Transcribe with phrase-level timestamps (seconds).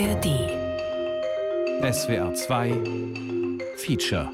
[0.00, 0.26] ARD
[1.92, 2.70] SWR 2
[3.78, 4.30] Feature.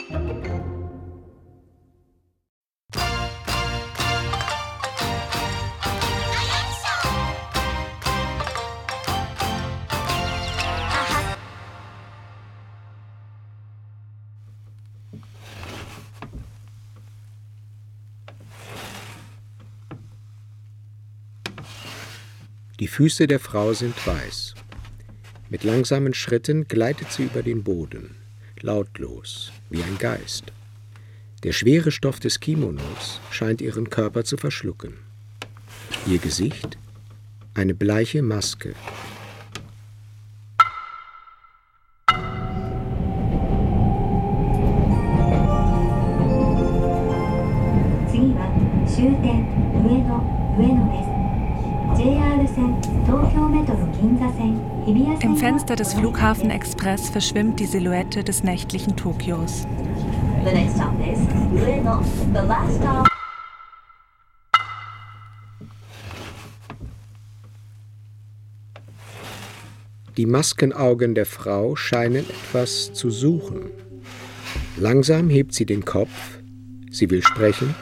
[22.79, 24.55] Die Füße der Frau sind weiß.
[25.55, 28.17] Mit langsamen Schritten gleitet sie über den Boden,
[28.61, 30.47] lautlos, wie ein Geist.
[31.45, 34.95] Der schwere Stoff des Kimonos scheint ihren Körper zu verschlucken.
[36.09, 36.77] Ihr Gesicht?
[37.55, 38.75] Eine bleiche Maske.
[55.67, 59.67] Fenster des Flughafen Express verschwimmt die Silhouette des nächtlichen Tokios.
[70.19, 73.71] Die Maskenaugen der Frau scheinen etwas zu suchen.
[74.77, 76.41] Langsam hebt sie den Kopf,
[76.91, 77.75] sie will sprechen,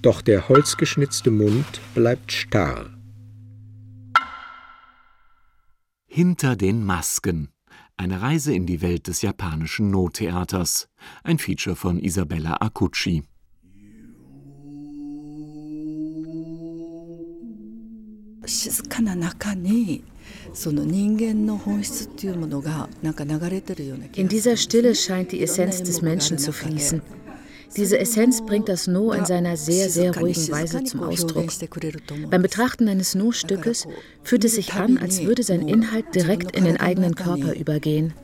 [0.00, 2.86] doch der holzgeschnitzte Mund bleibt starr.
[6.18, 7.50] Hinter den Masken.
[7.96, 10.88] Eine Reise in die Welt des japanischen No-Theaters.
[11.22, 13.22] Ein Feature von Isabella Akuchi.
[24.16, 27.00] In dieser Stille scheint die Essenz des Menschen zu fließen.
[27.76, 31.50] Diese Essenz bringt das No in seiner sehr, sehr ruhigen Weise zum Ausdruck.
[32.30, 33.86] Beim Betrachten eines No-Stückes
[34.22, 38.14] fühlt es sich an, als würde sein Inhalt direkt in den eigenen Körper übergehen.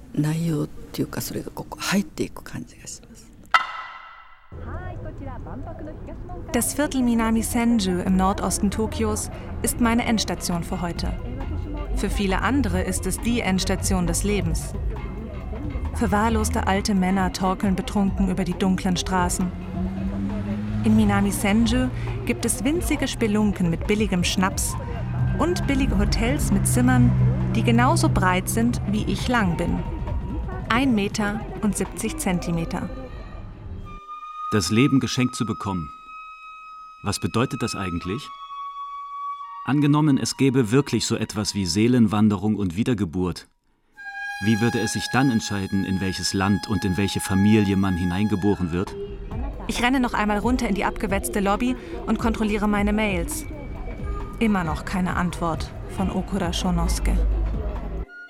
[6.53, 9.31] Das Viertel Minami Senju im Nordosten Tokios
[9.63, 11.13] ist meine Endstation für heute.
[11.97, 14.73] Für viele andere ist es die Endstation des Lebens.
[15.97, 19.51] Verwahrloste alte Männer torkeln betrunken über die dunklen Straßen.
[20.85, 21.89] In Minami Senju
[22.27, 24.77] gibt es winzige Spelunken mit billigem Schnaps
[25.39, 27.11] und billige Hotels mit Zimmern,
[27.55, 29.83] die genauso breit sind, wie ich lang bin.
[30.69, 32.89] Ein Meter und 70 Zentimeter.
[34.53, 35.89] Das Leben geschenkt zu bekommen.
[37.03, 38.29] Was bedeutet das eigentlich?
[39.65, 43.49] Angenommen, es gäbe wirklich so etwas wie Seelenwanderung und Wiedergeburt,
[44.41, 48.73] wie würde es sich dann entscheiden, in welches Land und in welche Familie man hineingeboren
[48.73, 48.95] wird?
[49.67, 53.47] Ich renne noch einmal runter in die abgewetzte Lobby und kontrolliere meine Mails.
[54.41, 57.17] Immer noch keine Antwort von Okura Shonosuke.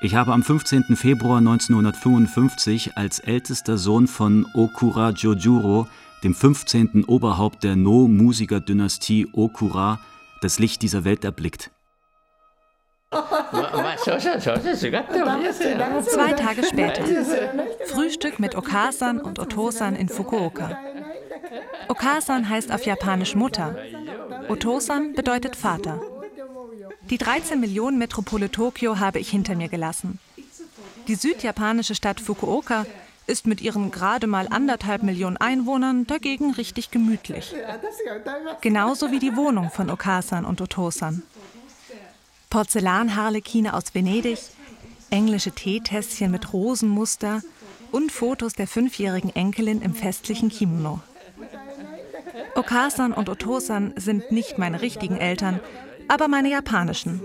[0.00, 0.96] Ich habe am 15.
[0.96, 5.88] Februar 1955 als ältester Sohn von Okura Jojuro,
[6.22, 7.04] dem 15.
[7.04, 9.98] Oberhaupt der No-Musiker-Dynastie Okura,
[10.42, 11.70] das Licht dieser Welt erblickt.
[16.02, 17.02] Zwei Tage später.
[17.86, 20.78] Frühstück mit Okasan und Otosan in Fukuoka.
[21.88, 23.76] Okasan heißt auf Japanisch Mutter.
[24.48, 26.00] Otosan bedeutet Vater.
[27.10, 30.18] Die 13 Millionen Metropole Tokio habe ich hinter mir gelassen.
[31.06, 32.86] Die südjapanische Stadt Fukuoka
[33.26, 37.54] ist mit ihren gerade mal anderthalb Millionen Einwohnern dagegen richtig gemütlich.
[38.60, 41.22] Genauso wie die Wohnung von Okasan und Otosan.
[42.54, 44.38] Porzellanharlekine aus Venedig,
[45.10, 47.42] englische Teetässchen mit Rosenmuster
[47.90, 51.00] und Fotos der fünfjährigen Enkelin im festlichen Kimono.
[52.54, 55.58] Okasan und Otosan sind nicht meine richtigen Eltern,
[56.06, 57.20] aber meine japanischen.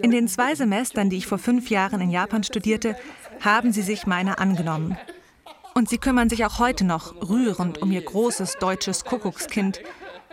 [0.00, 2.94] In den zwei Semestern, die ich vor fünf Jahren in Japan studierte,
[3.40, 4.96] haben sie sich meiner angenommen.
[5.74, 9.80] Und sie kümmern sich auch heute noch rührend um ihr großes deutsches Kuckuckskind,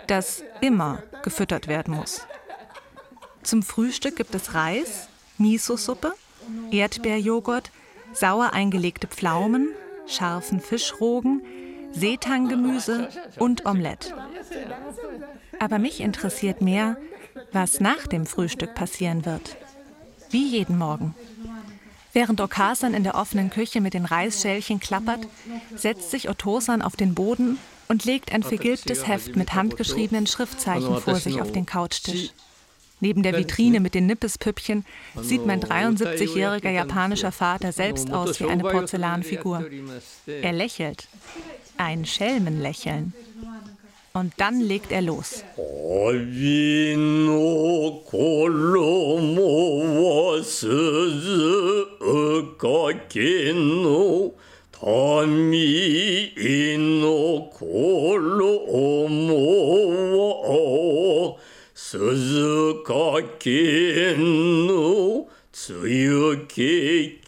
[0.06, 2.28] das immer gefüttert werden muss.
[3.48, 5.08] Zum Frühstück gibt es Reis,
[5.38, 6.14] Miso-Suppe,
[6.70, 7.72] Erdbeerjoghurt,
[8.12, 9.70] sauer eingelegte Pflaumen,
[10.06, 11.42] scharfen Fischrogen,
[11.94, 13.08] Seetanggemüse
[13.40, 14.14] und Omelette.
[15.62, 16.98] Aber mich interessiert mehr,
[17.54, 19.56] was nach dem Frühstück passieren wird.
[20.30, 21.16] Wie jeden Morgen.
[22.12, 25.26] Während Okasan in der offenen Küche mit den Reisschälchen klappert,
[25.74, 31.16] setzt sich Otosan auf den Boden und legt ein vergilbtes Heft mit handgeschriebenen Schriftzeichen vor
[31.16, 32.34] sich auf den Couchtisch.
[33.00, 34.86] Neben der Vitrine mit den Nippespüppchen
[35.22, 39.66] sieht mein 73-jähriger japanischer Vater selbst aus wie eine Porzellanfigur.
[40.26, 41.08] Er lächelt.
[41.78, 43.14] Ein Schelmenlächeln.
[44.14, 45.44] Und dann legt er los.
[61.95, 67.23] の民の頃も鈴鹿県の強き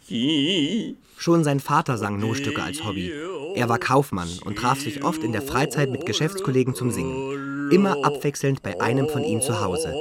[1.17, 3.11] Schon sein Vater sang No-Stücke als Hobby.
[3.55, 7.71] Er war Kaufmann und traf sich oft in der Freizeit mit Geschäftskollegen zum Singen.
[7.71, 9.93] Immer abwechselnd bei einem von ihnen zu Hause.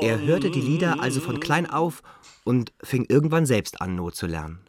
[0.00, 2.02] Er hörte die Lieder also von klein auf
[2.44, 4.60] und fing irgendwann selbst an, No zu lernen.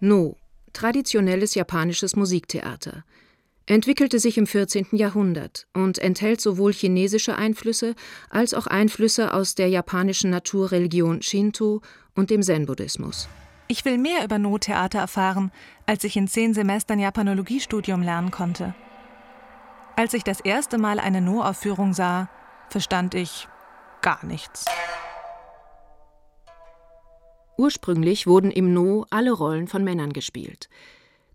[0.00, 0.36] No,
[0.72, 3.04] traditionelles japanisches Musiktheater,
[3.67, 4.87] entwickelte sich im 14.
[4.91, 7.95] Jahrhundert und enthält sowohl chinesische Einflüsse
[8.29, 11.81] als auch Einflüsse aus der japanischen Naturreligion Shinto
[12.13, 13.27] und dem Zen-Buddhismus.
[13.67, 15.51] Ich will mehr über No-Theater erfahren,
[15.87, 18.75] als ich in zehn Semestern Japanologiestudium lernen konnte.
[19.95, 22.29] Als ich das erste Mal eine No-Aufführung sah,
[22.69, 23.47] verstand ich
[24.01, 24.65] gar nichts.
[27.57, 30.69] Ursprünglich wurden im No alle Rollen von Männern gespielt.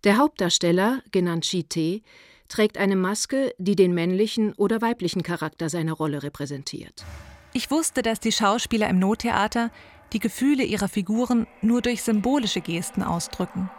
[0.05, 2.01] Der Hauptdarsteller, genannt Shite,
[2.49, 7.05] trägt eine Maske, die den männlichen oder weiblichen Charakter seiner Rolle repräsentiert.
[7.53, 9.71] Ich wusste, dass die Schauspieler im No-Theater
[10.15, 13.71] die Gefühle ihrer Figuren nur durch symbolische Gesten ausdrücken.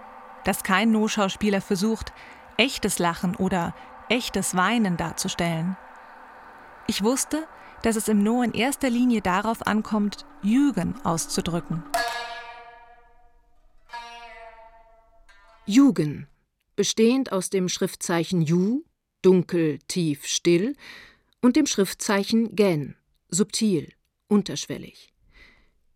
[0.46, 2.14] Dass kein No-Schauspieler versucht,
[2.58, 3.74] echtes Lachen oder
[4.08, 5.76] echtes Weinen darzustellen.
[6.88, 7.48] Ich wusste,
[7.82, 11.84] dass es im No in erster Linie darauf ankommt, Jügen auszudrücken.
[15.72, 16.28] Jugen,
[16.76, 18.84] bestehend aus dem Schriftzeichen Ju,
[19.22, 20.76] dunkel, tief, still,
[21.42, 22.96] und dem Schriftzeichen Gen,
[23.30, 23.94] subtil,
[24.28, 25.14] unterschwellig.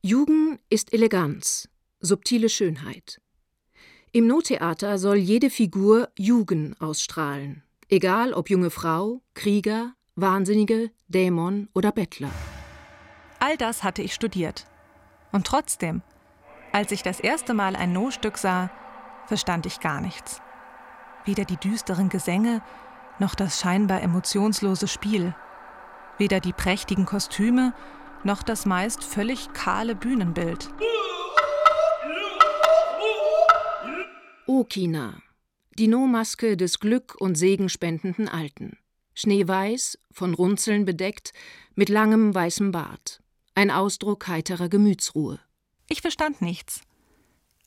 [0.02, 1.68] Jugend ist Eleganz,
[2.00, 3.20] subtile Schönheit.
[4.14, 11.92] Im No-Theater soll jede Figur Jugend ausstrahlen, egal ob junge Frau, Krieger, Wahnsinnige, Dämon oder
[11.92, 12.32] Bettler.
[13.42, 14.68] All das hatte ich studiert.
[15.34, 16.02] Und trotzdem,
[16.72, 18.72] als ich das erste Mal ein No-Stück sah,
[19.28, 20.42] verstand ich gar nichts.
[21.26, 22.62] Weder die düsteren Gesänge
[23.20, 25.34] noch das scheinbar emotionslose Spiel,
[26.18, 27.74] weder die prächtigen Kostüme
[28.24, 30.70] noch das meist völlig kahle Bühnenbild.
[34.48, 35.22] Okina,
[35.78, 38.78] die No-Maske des Glück und Segen spendenden Alten.
[39.16, 41.34] Schneeweiß, von Runzeln bedeckt,
[41.74, 43.22] mit langem weißem Bart.
[43.54, 45.40] Ein Ausdruck heiterer Gemütsruhe.
[45.88, 46.82] Ich verstand nichts.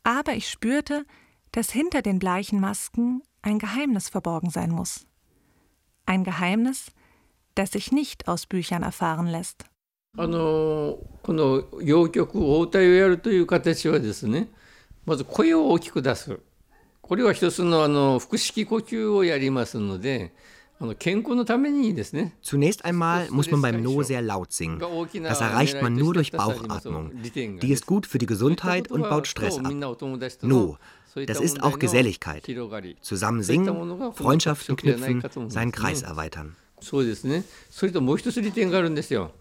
[0.03, 1.05] Aber ich spürte,
[1.52, 5.06] dass hinter den bleichen Masken ein Geheimnis verborgen sein muss.
[6.06, 6.92] Ein Geheimnis,
[7.56, 9.66] das sich nicht aus Büchern erfahren lässt.
[10.16, 14.48] あのこの謡曲応対をやるという形はですね
[15.08, 16.40] まず声を大きく出す
[17.02, 20.32] これは一つのあの腹式呼吸をやりますので
[22.42, 24.82] Zunächst einmal muss man beim No sehr laut singen.
[25.24, 27.12] Das erreicht man nur durch Bauchatmung.
[27.24, 29.72] Die ist gut für die Gesundheit und baut Stress ab.
[30.42, 30.78] No,
[31.28, 32.46] das ist auch Geselligkeit.
[33.02, 36.56] Zusammen singen, Freundschaften knüpfen, seinen Kreis erweitern.
[36.82, 37.46] そうですね。
[37.70, 39.32] それともう一つ利点があるんですよ。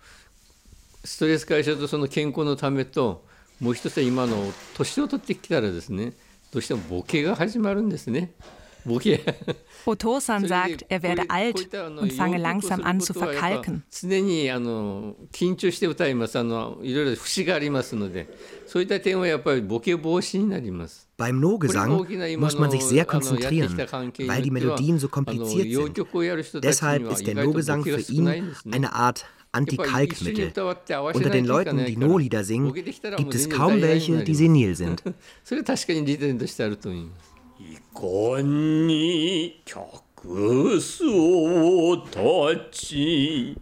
[1.05, 3.25] ストレス解消とその健康のためと
[3.61, 6.13] もう一つは今の年を取ってきたらですね
[6.53, 8.33] どうしてもボケが始まるんですね。
[9.86, 11.70] Otosan sagt, er werde alt
[12.00, 13.84] und fange langsam an zu verkalken.
[21.18, 26.64] Beim No-Gesang muss man sich sehr konzentrieren, weil die Melodien so kompliziert sind.
[26.64, 30.54] Deshalb ist der No-Gesang für ihn eine Art Antikalkmittel.
[31.14, 35.04] Unter den Leuten, die No-Lieder singen, gibt es kaum welche, die senil sind.
[37.59, 42.21] いかに客そうた
[42.71, 43.57] ち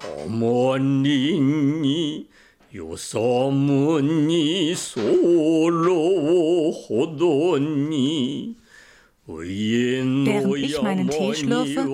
[0.00, 2.28] あまりに
[2.70, 8.56] よさむにそろほどに
[9.28, 11.84] Während ich meinen Tee schlürfe,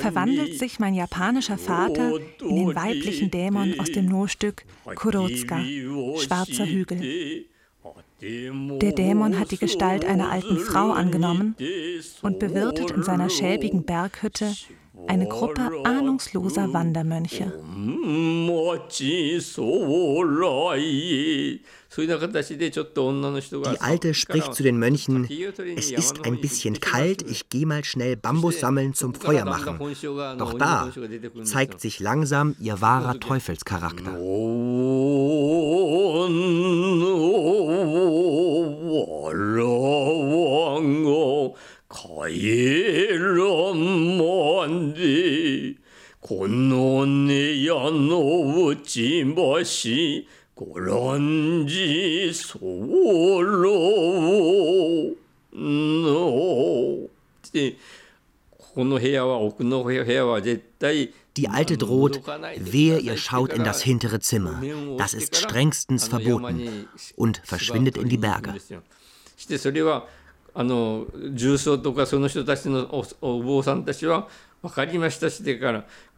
[0.00, 4.64] verwandelt sich mein japanischer Vater in den weiblichen Dämon aus dem No-Stück
[4.96, 5.60] Kurotsuka,
[6.18, 7.46] Schwarzer Hügel.
[8.21, 11.55] Der Dämon hat die Gestalt einer alten Frau angenommen
[12.21, 14.53] und bewirtet in seiner schäbigen Berghütte
[15.07, 17.51] eine Gruppe ahnungsloser Wandermönche.
[21.97, 25.27] Die Alte spricht zu den Mönchen,
[25.75, 29.77] es ist ein bisschen kalt, ich gehe mal schnell Bambus sammeln zum Feuer machen.
[30.37, 30.89] Doch da
[31.43, 34.17] zeigt sich langsam ihr wahrer Teufelscharakter.
[50.61, 53.41] 고런지 소로
[55.51, 57.09] 노
[61.37, 62.21] die Alte droht,
[62.57, 64.61] wehe ihr schaut in das hintere Zimmer,
[64.97, 68.55] das ist strengstens verboten, und verschwindet in die Berge.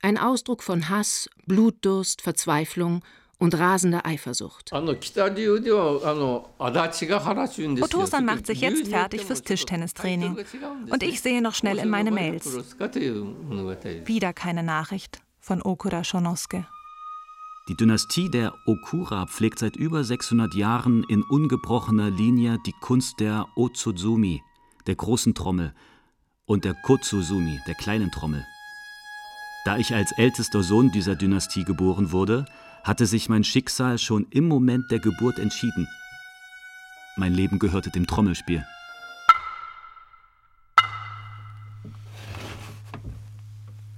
[0.02, 3.06] Ein Ausdruck von Hass, Blutdurst, Verzweiflung
[3.38, 4.74] und rasender Eifersucht.
[4.74, 5.06] Otosan
[8.26, 10.36] macht sich jetzt fertig fürs Tischtennistraining.
[10.90, 12.58] Und ich sehe noch schnell in meine Mails.
[14.06, 16.66] Wieder keine Nachricht von Okura Shonosuke.
[17.70, 23.46] Die Dynastie der Okura pflegt seit über 600 Jahren in ungebrochener Linie die Kunst der
[23.56, 24.42] Otsuzumi,
[24.88, 25.76] der großen Trommel,
[26.48, 28.44] und der Kotsuzumi, der kleinen Trommel.
[29.66, 32.46] Da ich als ältester Sohn dieser Dynastie geboren wurde,
[32.84, 35.88] hatte sich mein Schicksal schon im Moment der Geburt entschieden.
[37.18, 38.66] Mein Leben gehörte dem Trommelspiel.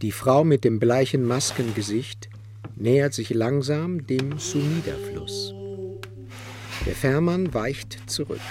[0.01, 2.27] Die Frau mit dem bleichen Maskengesicht
[2.75, 5.53] nähert sich langsam dem Sumida-Fluss.
[6.85, 8.41] Der Fährmann weicht zurück.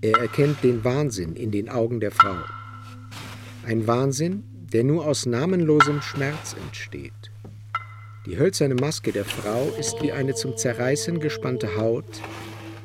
[0.00, 2.36] Er erkennt den Wahnsinn in den Augen der Frau.
[3.66, 7.12] Ein Wahnsinn, der nur aus namenlosem Schmerz entsteht.
[8.26, 12.20] Die hölzerne Maske der Frau ist wie eine zum Zerreißen gespannte Haut,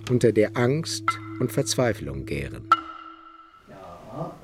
[0.09, 1.05] unter der Angst
[1.39, 2.69] und Verzweiflung gären.
[3.69, 4.35] Ja,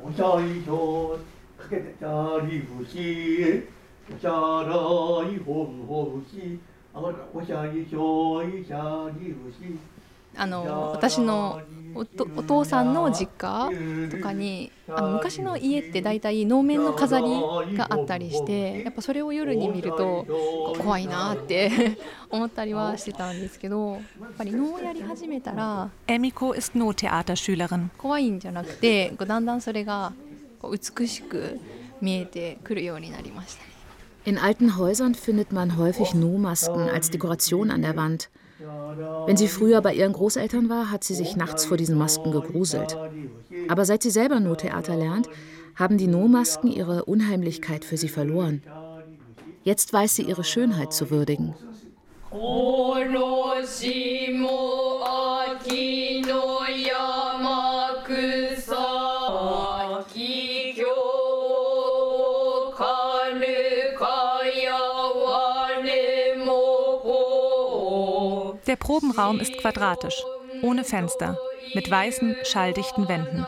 [4.13, 6.59] おしゃらいほぶほぶし
[6.93, 9.77] おしゃりしょいしゃりぶし
[10.38, 11.62] あの私の
[11.95, 12.05] おお
[12.43, 13.69] 父さんの実家
[14.12, 17.25] とかにあの昔の家って大体能面の飾り
[17.75, 20.25] があったりしてやっぱそれを夜に見ると
[20.77, 21.97] 怖いなって
[22.29, 24.01] 思ったりはしてたんですけどやっ
[24.38, 25.89] ぱり能をやり始めたら
[27.97, 30.12] 怖いんじゃなくてだんだんそれが
[30.63, 31.59] 美しく
[32.01, 33.75] 見えてくるようになりましたね。
[34.25, 38.29] In alten Häusern findet man häufig No-Masken als Dekoration an der Wand.
[39.25, 42.98] Wenn sie früher bei ihren Großeltern war, hat sie sich nachts vor diesen Masken gegruselt.
[43.67, 45.29] Aber seit sie selber No-Theater lernt,
[45.75, 48.63] haben die No-Masken ihre Unheimlichkeit für sie verloren.
[49.63, 51.53] Jetzt weiß sie ihre Schönheit zu würdigen.
[68.75, 70.22] Der Probenraum ist quadratisch,
[70.62, 71.39] ohne Fenster,
[71.74, 73.48] mit weißen, schalldichten Wänden.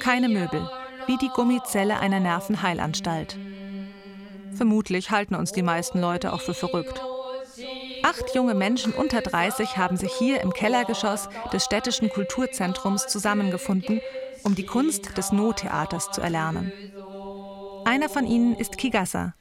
[0.00, 0.68] Keine Möbel,
[1.06, 3.38] wie die Gummizelle einer Nervenheilanstalt.
[4.52, 7.00] Vermutlich halten uns die meisten Leute auch für verrückt.
[8.02, 14.02] Acht junge Menschen unter 30 haben sich hier im Kellergeschoss des städtischen Kulturzentrums zusammengefunden,
[14.42, 16.70] um die Kunst des No-Theaters zu erlernen.
[17.86, 19.32] Einer von ihnen ist Kigasa.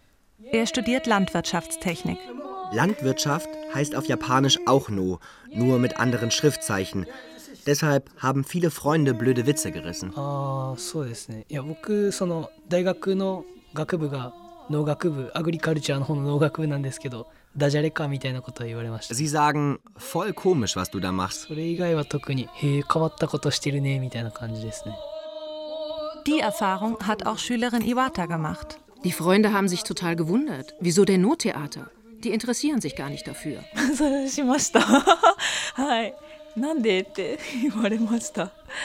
[0.54, 2.20] Er studiert Landwirtschaftstechnik.
[2.73, 5.21] Landwirtschaft heißt auf Japanisch auch No,
[5.53, 7.07] nur mit anderen Schriftzeichen.
[7.67, 10.13] Deshalb haben viele Freunde blöde Witze gerissen.
[10.17, 11.45] Ah, so ですね。
[11.49, 13.45] いや、僕、その大学の
[13.75, 14.33] 学部が
[14.71, 19.15] 農学部、アグリカルチャーの方の農学部なんですけど、ダジャレかみたいなことを言われました。
[19.15, 21.49] Sie sagen, voll komisch, was du da machst.
[21.49, 24.95] それ以外は特に、へえ、変わったことしてるね、みたいな感じですね。
[26.27, 28.79] Die Erfahrung hat auch Schülerin Iwata gemacht.
[29.05, 30.75] Die Freunde haben sich total gewundert.
[30.81, 31.91] Wieso denn Nottheater?
[32.24, 33.64] Die interessieren sich gar nicht dafür.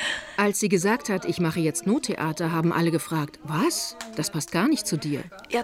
[0.36, 3.96] Als sie gesagt hat, ich mache jetzt Nottheater, haben alle gefragt, was?
[4.16, 5.22] Das passt gar nicht zu dir.
[5.50, 5.62] Ja,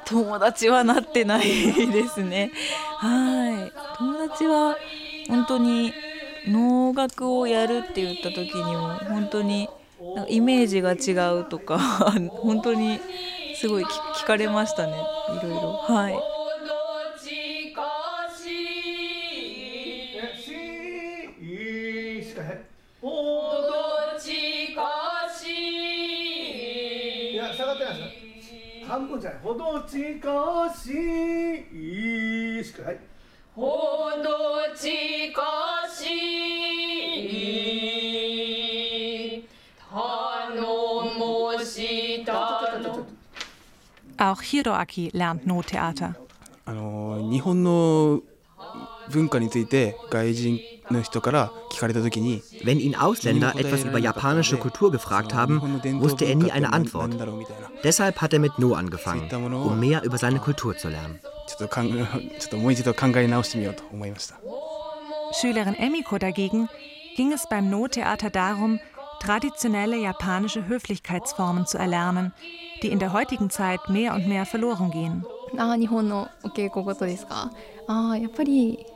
[29.24, 29.40] じゃない。
[29.42, 30.20] ほど近
[30.74, 30.90] し
[32.60, 32.98] いしかはい。
[33.56, 34.28] ほど
[34.76, 35.32] 近
[35.90, 36.04] し
[39.38, 39.48] い
[39.90, 40.62] 頼
[41.18, 42.32] もした
[42.78, 43.06] の
[44.18, 46.14] Auch Hiroaki lernt Nottheater.
[46.66, 48.22] あの日本の
[49.10, 50.60] 文化について外人
[50.90, 57.16] Wenn ihn Ausländer etwas über japanische Kultur gefragt haben, wusste er nie eine Antwort.
[57.82, 61.18] Deshalb hat er mit No angefangen, um mehr über seine Kultur zu lernen.
[65.40, 66.68] Schülerin Emiko dagegen
[67.16, 68.80] ging es beim No-Theater darum,
[69.20, 72.32] traditionelle japanische Höflichkeitsformen zu erlernen,
[72.82, 75.24] die in der heutigen Zeit mehr und mehr verloren gehen.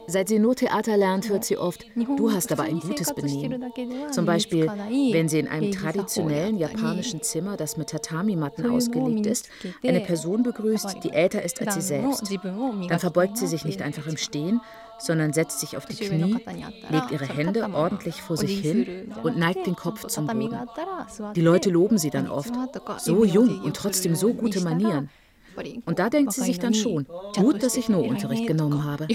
[0.06, 3.64] Seit sie No-Theater lernt, hört sie oft, du hast aber ein gutes Benehmen.
[4.10, 4.66] Zum Beispiel,
[5.12, 9.48] wenn sie in einem traditionellen japanischen Zimmer, das mit Tatami-Matten ausgelegt ist,
[9.84, 12.32] eine Person begrüßt, die älter ist als sie selbst.
[12.88, 14.60] Dann verbeugt sie sich nicht einfach im Stehen,
[14.98, 16.38] sondern setzt sich auf die Knie,
[16.90, 20.58] legt ihre Hände ordentlich vor sich hin und neigt den Kopf zum Boden.
[21.36, 22.52] Die Leute loben sie dann oft.
[22.98, 25.10] So jung und trotzdem so gute Manieren.
[25.84, 29.06] Und da denkt sie sich dann schon, gut, dass ich No-Unterricht genommen habe.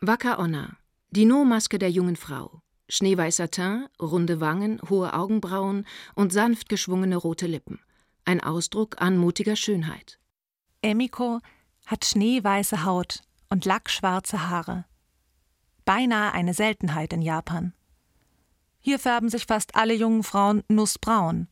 [0.00, 0.76] Waka Onna,
[1.10, 2.60] die No-Maske der jungen Frau.
[2.90, 7.80] Schneeweißer Teint, runde Wangen, hohe Augenbrauen und sanft geschwungene rote Lippen.
[8.26, 10.18] Ein Ausdruck anmutiger Schönheit.
[10.82, 11.40] Emiko
[11.86, 14.84] hat schneeweiße Haut und lackschwarze Haare
[15.84, 17.72] beinahe eine Seltenheit in Japan.
[18.80, 21.48] Hier färben sich fast alle jungen Frauen nussbraun,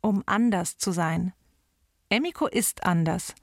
[0.00, 1.32] um anders zu sein.
[2.08, 3.34] Emiko ist anders.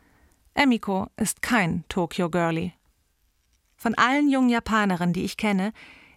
[0.53, 2.73] Emiko ist kein Tokyo Girlie.
[3.75, 5.73] Von allen jungen Japanerinnen, die ich kenne,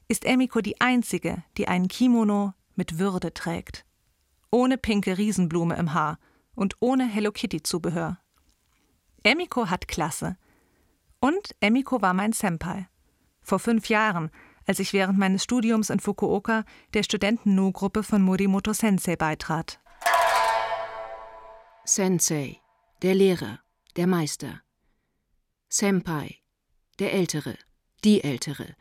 [0.09, 3.85] ist Emiko die einzige, die einen Kimono mit Würde trägt.
[4.51, 6.19] Ohne pinke Riesenblume im Haar
[6.55, 8.19] und ohne Hello Kitty Zubehör.
[9.23, 10.37] Emiko hat Klasse.
[11.21, 12.87] Und Emiko war mein Senpai.
[13.45, 14.31] Vor fünf Jahren,
[14.67, 19.81] als ich während meines Studiums in Fukuoka der Studenten-No-Gruppe von Morimoto Sensei beitrat.
[21.85, 22.57] Sensei,
[23.03, 23.61] der Lehrer,
[23.97, 24.63] der Meister.
[25.69, 26.37] Senpai,
[26.99, 27.59] der Ältere,
[28.03, 28.75] die Ältere.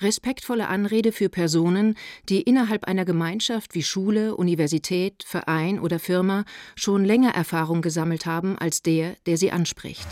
[0.00, 1.96] Respektvolle Anrede für Personen,
[2.28, 6.44] die innerhalb einer Gemeinschaft wie Schule, Universität, Verein oder Firma
[6.76, 10.08] schon länger Erfahrung gesammelt haben als der, der sie anspricht.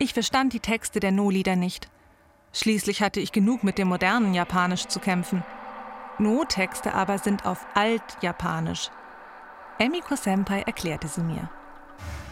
[0.00, 1.88] Ich verstand die Texte der No-Lieder nicht.
[2.54, 5.42] Schließlich hatte ich genug mit dem modernen Japanisch zu kämpfen.
[6.18, 8.90] No-Texte aber sind auf Alt-Japanisch.
[9.78, 11.50] Emiko Senpai erklärte sie mir.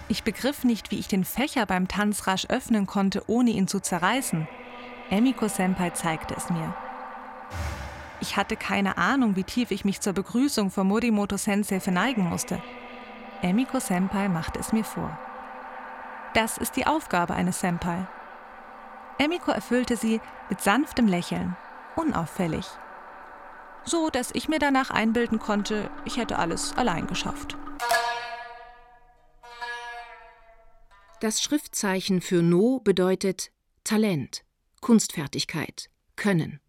[0.07, 3.81] Ich begriff nicht, wie ich den Fächer beim Tanz rasch öffnen konnte, ohne ihn zu
[3.81, 4.47] zerreißen.
[5.11, 6.73] Emiko Senpai zeigte es mir.
[8.21, 12.63] Ich hatte keine Ahnung, wie tief ich mich zur Begrüßung von Morimoto Sensei verneigen musste.
[13.43, 15.19] Emiko Senpai machte es mir vor.
[16.35, 18.07] Das ist die Aufgabe eines Senpai.
[19.19, 21.57] Emiko erfüllte sie mit sanftem Lächeln,
[21.97, 22.67] unauffällig.
[23.85, 27.57] So, dass ich mir danach einbilden konnte, ich hätte alles allein geschafft.
[31.21, 33.53] Das Schriftzeichen für No bedeutet
[33.85, 34.45] Talent,
[34.81, 36.61] Kunstfertigkeit, Können.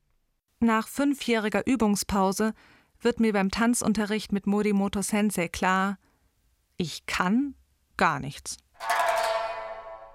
[0.59, 2.53] Nach fünfjähriger Übungspause
[3.01, 5.97] wird mir beim Tanzunterricht mit Morimoto Sensei klar,
[6.77, 7.55] ich kann
[7.97, 8.57] gar nichts.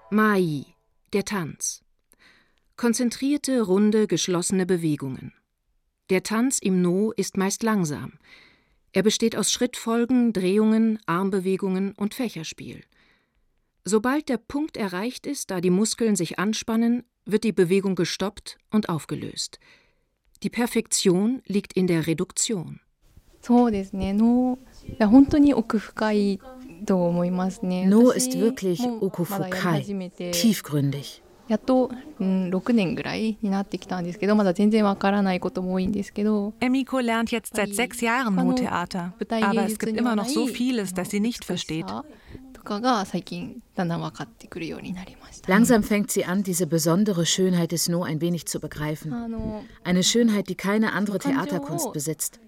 [0.09, 0.65] Mai,
[1.13, 1.83] der Tanz.
[2.79, 5.33] Konzentrierte, runde, geschlossene Bewegungen.
[6.09, 8.13] Der Tanz im No ist meist langsam.
[8.93, 12.85] Er besteht aus Schrittfolgen, Drehungen, Armbewegungen und Fächerspiel.
[13.83, 18.87] Sobald der Punkt erreicht ist, da die Muskeln sich anspannen, wird die Bewegung gestoppt und
[18.87, 19.59] aufgelöst.
[20.41, 22.79] Die Perfektion liegt in der Reduktion.
[27.89, 29.85] No ist wirklich okufukai,
[30.31, 31.23] tiefgründig.
[31.48, 40.94] やっと、うん、6年ぐらいになってきたんですけどまだ全然わからないことも多いんですけど Emiko lernt jetzt seit sechs Jahren No-Theater, aber es gibt immer noch so vieles,
[40.94, 41.86] das sie nicht versteht.
[45.46, 49.14] Langsam fängt sie an, diese besondere Schönheit des No ein wenig zu begreifen.
[49.84, 52.40] Eine Schönheit, die keine andere Theaterkunst besitzt.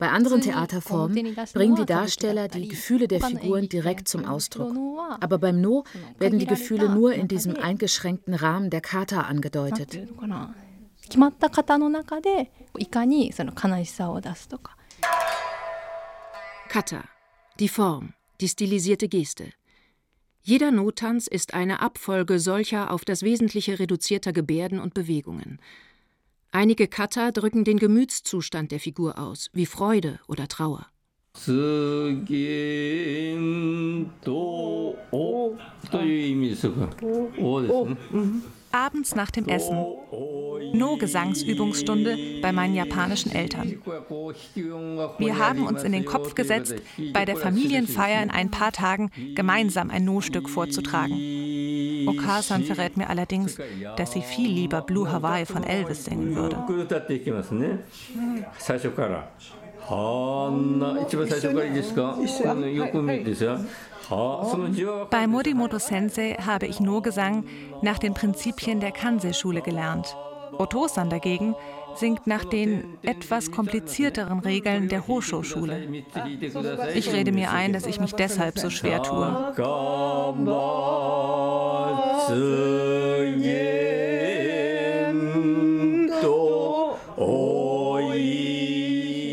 [0.00, 4.74] Bei anderen Theaterformen bringen die Darsteller die Gefühle der Figuren direkt zum Ausdruck.
[5.20, 5.84] Aber beim No
[6.18, 9.98] werden die Gefühle nur in diesem eingeschränkten Rahmen der Kata angedeutet.
[16.70, 17.04] Kata,
[17.58, 19.52] die Form, die stilisierte Geste.
[20.40, 25.60] Jeder Nottanz ist eine Abfolge solcher auf das Wesentliche reduzierter Gebärden und Bewegungen.
[26.52, 30.86] Einige Kata drücken den Gemütszustand der Figur aus, wie Freude oder Trauer.
[38.72, 39.84] Abends nach dem Essen.
[40.72, 43.82] No-Gesangsübungsstunde bei meinen japanischen Eltern.
[45.18, 46.74] Wir haben uns in den Kopf gesetzt,
[47.12, 52.06] bei der Familienfeier in ein paar Tagen gemeinsam ein No-Stück vorzutragen.
[52.06, 53.58] Okasan verrät mir allerdings,
[53.96, 56.56] dass sie viel lieber Blue Hawaii von Elvis singen würde.
[64.10, 67.44] Bei Morimoto Sensei habe ich No-Gesang
[67.80, 70.16] nach den Prinzipien der Kansei-Schule gelernt.
[70.58, 71.54] Otosan dagegen
[71.94, 76.02] singt nach den etwas komplizierteren Regeln der Hosho-Schule.
[76.94, 79.54] Ich rede mir ein, dass ich mich deshalb so schwer tue.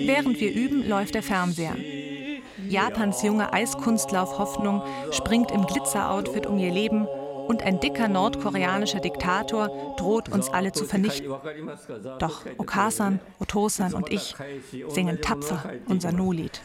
[0.06, 1.76] Während wir üben, läuft der Fernseher.
[2.70, 7.08] Japans junge Eiskunstlauf Hoffnung springt im Glitzeroutfit um ihr Leben
[7.48, 11.34] und ein dicker nordkoreanischer Diktator droht uns alle zu vernichten.
[12.20, 14.36] Doch Okasan, Otosan und ich
[14.90, 16.62] singen tapfer unser No-Lied.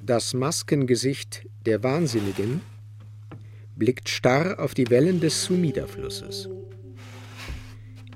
[0.00, 2.62] Das Maskengesicht der Wahnsinnigen
[3.76, 6.48] blickt starr auf die Wellen des Sumida-Flusses.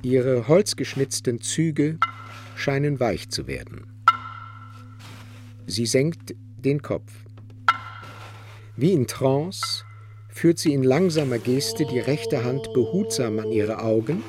[0.02, 1.98] Ihre holzgeschnitzten Züge
[2.56, 4.02] scheinen weich zu werden.
[5.66, 7.12] Sie senkt den Kopf.
[8.76, 9.84] Wie in Trance
[10.32, 14.24] führt sie in langsamer Geste die rechte Hand behutsam an ihre Augen,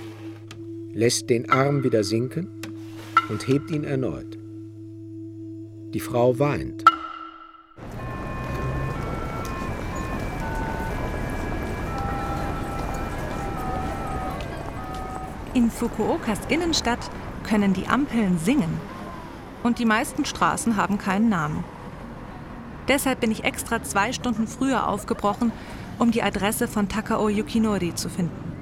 [0.94, 2.50] lässt den Arm wieder sinken
[3.30, 4.38] und hebt ihn erneut.
[5.94, 6.84] Die Frau weint.
[15.54, 17.10] In Fukuokas Innenstadt
[17.48, 18.80] können die Ampeln singen.
[19.62, 21.64] Und die meisten Straßen haben keinen Namen.
[22.90, 25.54] Deshalb bin ich extra zwei Stunden früher aufgebrochen,
[26.00, 28.54] um die Adresse von Takao Yukinori zu finden.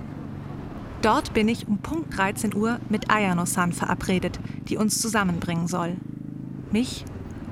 [1.01, 5.97] Dort bin ich um Punkt 13 Uhr mit Ayano-san verabredet, die uns zusammenbringen soll.
[6.71, 7.05] Mich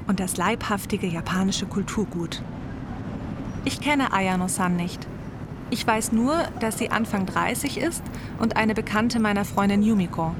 [0.07, 2.43] und das leibhaftige japanische Kulturgut.
[3.65, 5.07] Ich kenne Ayano-san nicht.
[5.71, 8.03] Ich weiß nur, dass sie Anfang 30 ist
[8.39, 10.33] und eine Bekannte meiner Freundin Yumiko.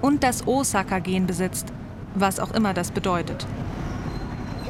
[0.00, 1.72] Und das Osaka-Gen besitzt,
[2.14, 3.46] was auch immer das bedeutet.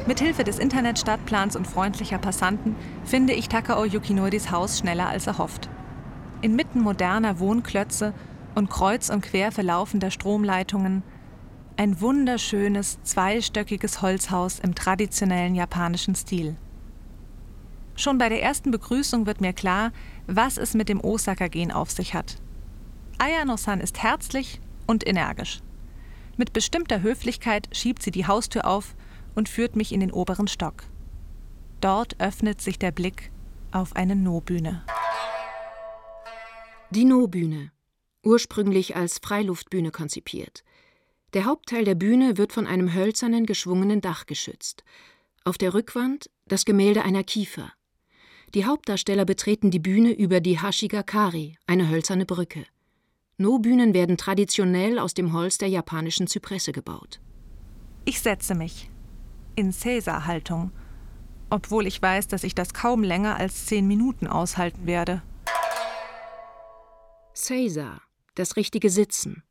[0.09, 5.69] Mithilfe des Internetstadtplans und freundlicher Passanten finde ich Takao Yukinoris Haus schneller als erhofft.
[6.41, 8.15] Inmitten moderner Wohnklötze
[8.55, 11.03] und kreuz und quer verlaufender Stromleitungen
[11.77, 16.55] ein wunderschönes, zweistöckiges Holzhaus im traditionellen japanischen Stil.
[17.95, 19.91] Schon bei der ersten Begrüßung wird mir klar,
[20.25, 22.41] was es mit dem Osaka-Gen auf sich hat.
[23.19, 25.59] Ayano-san ist herzlich und energisch.
[26.35, 28.95] Mit bestimmter Höflichkeit schiebt sie die Haustür auf
[29.39, 30.83] und führt mich in den oberen Stock.
[31.79, 33.31] Dort öffnet sich der Blick
[33.71, 34.83] auf eine No-Bühne.
[36.89, 37.71] Die No-Bühne,
[38.21, 40.65] ursprünglich als Freiluftbühne konzipiert.
[41.33, 44.83] Der Hauptteil der Bühne wird von einem hölzernen, geschwungenen Dach geschützt.
[45.45, 47.71] Auf der Rückwand das Gemälde einer Kiefer.
[48.53, 52.65] Die Hauptdarsteller betreten die Bühne über die Hashigakari, eine hölzerne Brücke.
[53.37, 57.21] No-Bühnen werden traditionell aus dem Holz der japanischen Zypresse gebaut.
[58.03, 58.89] Ich setze mich
[59.59, 60.71] in Cäsar-Haltung,
[61.49, 65.21] obwohl ich weiß, dass ich das kaum länger als zehn Minuten aushalten werde.
[67.33, 68.01] Cäsar,
[68.35, 69.43] das richtige Sitzen,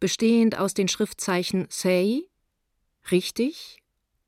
[0.00, 2.22] bestehend aus den Schriftzeichen Sei,
[3.10, 3.82] richtig,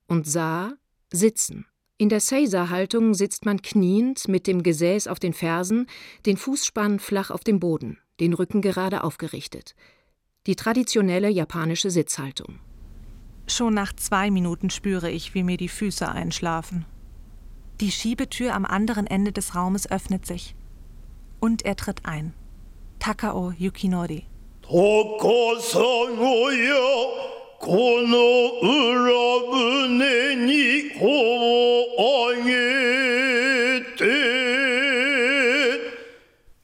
[0.06, 0.74] und Sa,
[1.10, 1.66] sitzen.
[1.96, 5.86] In der Caesar-Haltung sitzt man kniend mit dem Gesäß auf den Fersen,
[6.26, 9.74] den Fußspann flach auf dem Boden, den Rücken gerade aufgerichtet.
[10.46, 12.58] die traditionelle japanische Sitzhaltung.
[13.50, 16.84] Schon nach zwei Minuten spüre ich, wie mir die Füße einschlafen.
[17.80, 20.54] Die Schiebetür am anderen Ende des Raumes öffnet sich.
[21.40, 22.34] Und er tritt ein.
[22.98, 24.26] Takao Yukinori.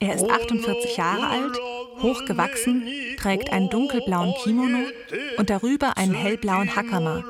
[0.00, 1.58] Er ist 48 Jahre alt,
[2.01, 4.87] hochgewachsen, trägt einen dunkelblauen Kimono
[5.37, 7.23] und darüber einen hellblauen Hakama,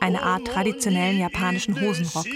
[0.00, 2.26] eine Art traditionellen japanischen Hosenrock.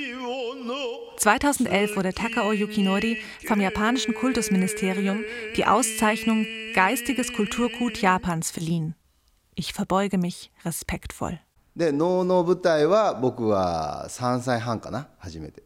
[1.16, 5.22] 2011 wurde Takao Yukinori vom japanischen Kultusministerium
[5.56, 8.94] die Auszeichnung Geistiges Kulturgut Japans verliehen.
[9.54, 11.38] Ich verbeuge mich respektvoll.
[11.76, 15.62] で能の舞台は僕は3歳半かな初めて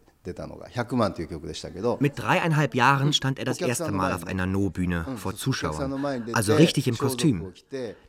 [2.00, 6.88] mit dreieinhalb Jahren stand er das erste Mal auf einer No-Bühne vor Zuschauern, also richtig
[6.88, 7.54] im Kostüm.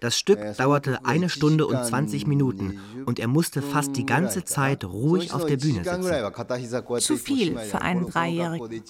[0.00, 4.85] Das Stück dauerte eine Stunde und 20 Minuten und er musste fast die ganze Zeit
[4.85, 7.00] ruhig auf der Bühne sitzen.
[7.00, 8.83] Zu viel für einen Dreijährigen.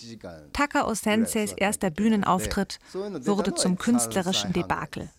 [0.52, 5.10] Takao Senseis erster Bühnenauftritt wurde zum künstlerischen Debakel.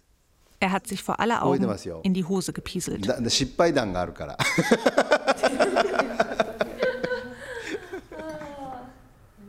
[0.62, 1.68] Er hat sich vor aller Augen
[2.04, 3.08] in die Hose gepieselt.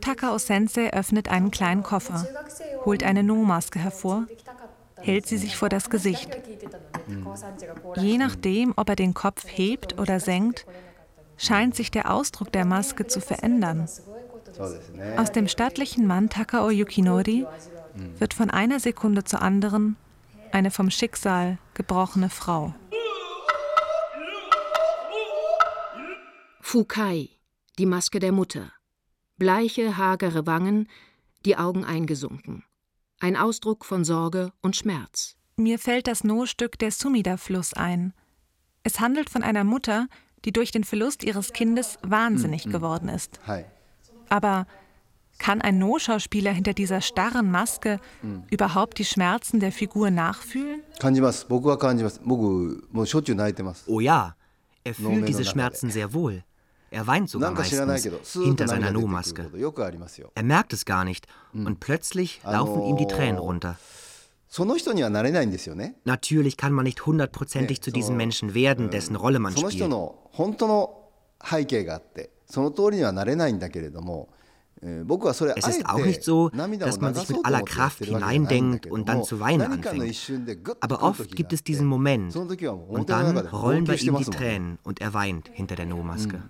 [0.03, 2.27] Takao Sensei öffnet einen kleinen Koffer,
[2.83, 4.27] holt eine No-Maske hervor,
[4.97, 6.29] hält sie sich vor das Gesicht.
[7.95, 10.65] Je nachdem, ob er den Kopf hebt oder senkt,
[11.37, 13.87] scheint sich der Ausdruck der Maske zu verändern.
[15.15, 17.47] Aus dem stattlichen Mann Takao Yukinori
[18.19, 19.95] wird von einer Sekunde zur anderen
[20.51, 22.75] eine vom Schicksal gebrochene Frau.
[26.59, 27.29] Fukai,
[27.79, 28.69] die Maske der Mutter.
[29.43, 30.87] Bleiche, hagere Wangen,
[31.43, 32.63] die Augen eingesunken.
[33.19, 35.35] Ein Ausdruck von Sorge und Schmerz.
[35.57, 38.13] Mir fällt das No-Stück der Sumida-Fluss ein.
[38.83, 40.07] Es handelt von einer Mutter,
[40.45, 42.71] die durch den Verlust ihres Kindes wahnsinnig mm, mm.
[42.71, 43.41] geworden ist.
[44.29, 44.65] Aber
[45.39, 48.43] kann ein No-Schauspieler hinter dieser starren Maske mm.
[48.49, 50.83] überhaupt die Schmerzen der Figur nachfühlen?
[53.87, 54.37] Oh ja,
[54.85, 56.45] er fühlt diese Schmerzen sehr wohl.
[56.93, 59.49] Er weint sogar meistens hinter seiner No-Maske.
[60.35, 61.25] Er merkt es gar nicht.
[61.53, 63.79] Und plötzlich laufen ihm die Tränen runter.
[66.05, 69.81] Natürlich kann man nicht hundertprozentig zu diesem Menschen werden, dessen Rolle man spielt.
[75.55, 79.39] Es ist auch nicht so, dass man sich mit aller Kraft hineindenkt und dann zu
[79.39, 80.29] weinen anfängt.
[80.81, 85.15] Aber oft gibt es diesen Moment und dann rollen bei ihm die Tränen und er
[85.15, 86.43] weint hinter der No-Maske.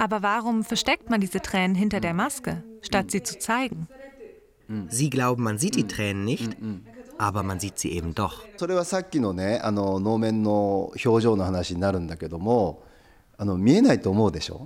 [0.00, 3.86] Aber warum versteckt man diese Tränen hinter der Maske, statt sie zu zeigen?
[4.88, 6.56] Sie glauben, man sieht die Tränen nicht,
[7.18, 8.42] aber man sieht sie eben doch.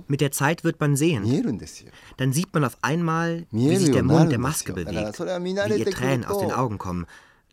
[0.07, 1.25] Mit der Zeit wird man sehen.
[2.15, 6.23] Dann sieht man auf einmal, wie sich der Mund der Maske bewegt, wie ihr Tränen
[6.23, 7.07] aus den Augen kommen.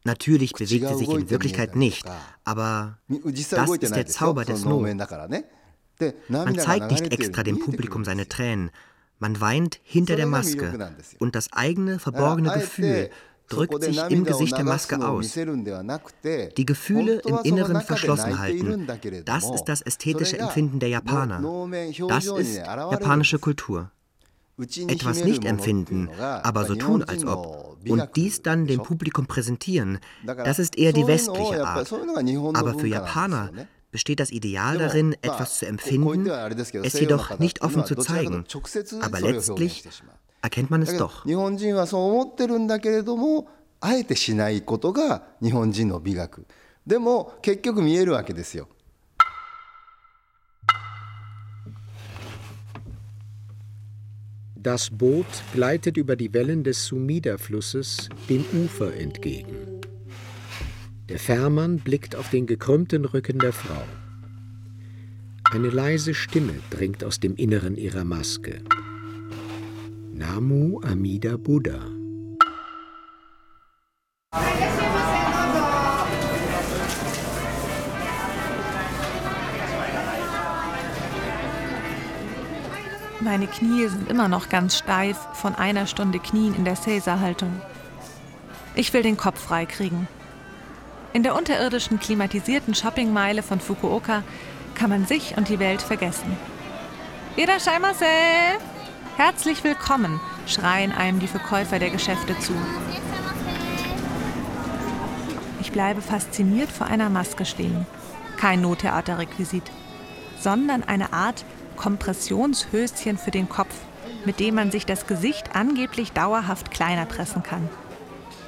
[0.05, 2.07] Natürlich bewegt sie sich in Wirklichkeit nicht,
[2.45, 4.87] aber das ist der Zauber des No.
[6.29, 8.71] Man zeigt nicht extra dem Publikum seine Tränen.
[9.19, 10.95] Man weint hinter der Maske.
[11.19, 13.11] Und das eigene verborgene Gefühl
[13.49, 15.39] drückt sich im Gesicht der Maske aus.
[16.57, 18.89] Die Gefühle im Inneren verschlossen halten,
[19.25, 21.41] das ist das ästhetische Empfinden der Japaner.
[22.09, 23.91] Das ist japanische Kultur.
[24.59, 30.59] Etwas nicht empfinden, aber so tun, als ob, und dies dann dem Publikum präsentieren, das
[30.59, 31.93] ist eher die westliche Art.
[32.55, 33.51] Aber für Japaner
[33.93, 38.45] besteht das Ideal darin, etwas zu empfinden, es jedoch nicht offen zu zeigen.
[39.01, 39.85] Aber letztlich
[40.41, 41.25] erkennt man es doch.
[54.57, 59.72] Das Boot gleitet über die Wellen des Sumida-Flusses dem Ufer entgegen.
[61.09, 63.83] Der Fährmann blickt auf den gekrümmten Rücken der Frau.
[65.51, 68.63] Eine leise Stimme dringt aus dem Inneren ihrer Maske.
[70.15, 71.81] Namu Amida Buddha.
[83.21, 87.61] Meine Knie sind immer noch ganz steif von einer Stunde Knien in der Caesar-Haltung.
[88.75, 90.07] Ich will den Kopf freikriegen.
[91.15, 94.23] In der unterirdischen klimatisierten Shoppingmeile von Fukuoka
[94.75, 96.37] kann man sich und die Welt vergessen.
[97.37, 98.07] Irashaimase!
[99.17, 102.55] Herzlich willkommen, schreien einem die Verkäufer der Geschäfte zu.
[105.61, 107.87] Ich Ich bleibe fasziniert vor einer Maske stehen.
[108.37, 109.63] Kein Nottheaterrequisit,
[110.39, 111.47] sondern eine Art
[111.77, 113.75] Kompressionshöschen für den Kopf,
[114.27, 117.71] mit dem man sich das Gesicht angeblich dauerhaft kleiner pressen kann.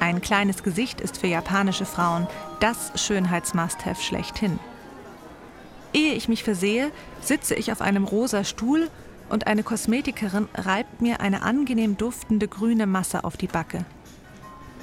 [0.01, 2.27] Ein kleines Gesicht ist für japanische Frauen
[2.61, 4.59] das Schönheitsmust-have schlechthin.
[5.93, 8.91] Ehe ich mich versehe, sitze ich auf einem rosa Stuhl
[9.29, 13.85] und eine Kosmetikerin reibt mir eine angenehm duftende grüne Masse auf die Backe.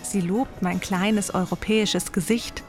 [0.03, 2.63] Sie lobt mein kleines europäisches Gesicht.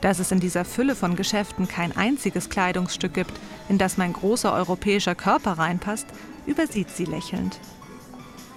[0.00, 3.32] Dass es in dieser Fülle von Geschäften kein einziges Kleidungsstück gibt,
[3.68, 6.06] in das mein großer europäischer Körper reinpasst,
[6.46, 7.58] übersieht sie lächelnd.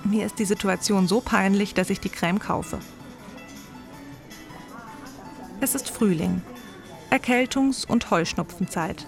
[0.10, 2.80] Mir ist die Situation so peinlich, dass ich die Creme kaufe.
[5.60, 6.42] Es ist Frühling,
[7.10, 9.06] Erkältungs- und Heuschnupfenzeit.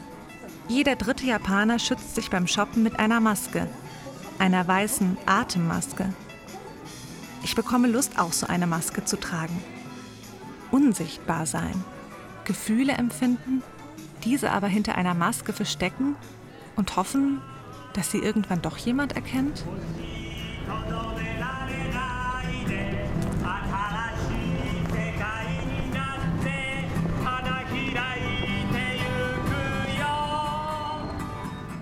[0.68, 3.70] Jeder dritte Japaner schützt sich beim Shoppen mit einer Maske,
[4.40, 6.14] einer weißen Atemmaske.
[7.44, 9.58] Ich bekomme Lust, auch so eine Maske zu tragen.
[10.70, 11.82] Unsichtbar sein,
[12.44, 13.64] Gefühle empfinden,
[14.26, 16.18] diese aber hinter einer Maske verstecken
[16.76, 17.42] und hoffen,
[17.94, 19.64] dass sie irgendwann doch jemand erkennt?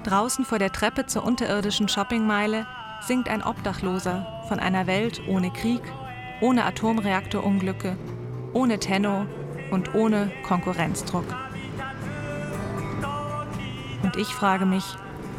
[0.08, 2.66] Draußen vor der Treppe zur unterirdischen Shoppingmeile
[3.02, 5.82] singt ein Obdachloser von einer Welt ohne Krieg,
[6.40, 7.98] ohne Atomreaktorunglücke,
[8.54, 9.26] ohne Tenno
[9.70, 11.26] und ohne Konkurrenzdruck.
[14.02, 14.86] Und ich frage mich,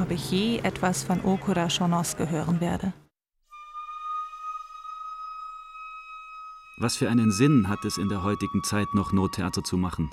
[0.02, 2.92] ob ich je etwas von Okura Shonosuke hören werde.
[6.76, 10.10] Was für einen Sinn hat es in der heutigen Zeit noch Nottheater zu machen?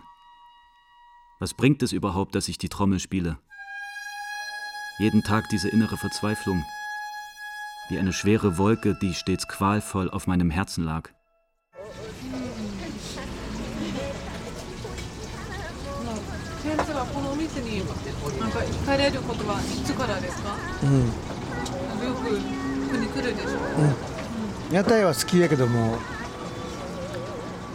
[1.42, 3.38] Was bringt es überhaupt, dass ich die Trommel spiele?
[4.99, 6.65] Jeden Tag diese innere Verzweiflung,
[7.89, 11.11] wie eine schwere Wolke, die stets qualvoll auf meinem Herzen lag.
[20.83, 21.13] Mhm.
[24.73, 25.99] 屋台は好きやけども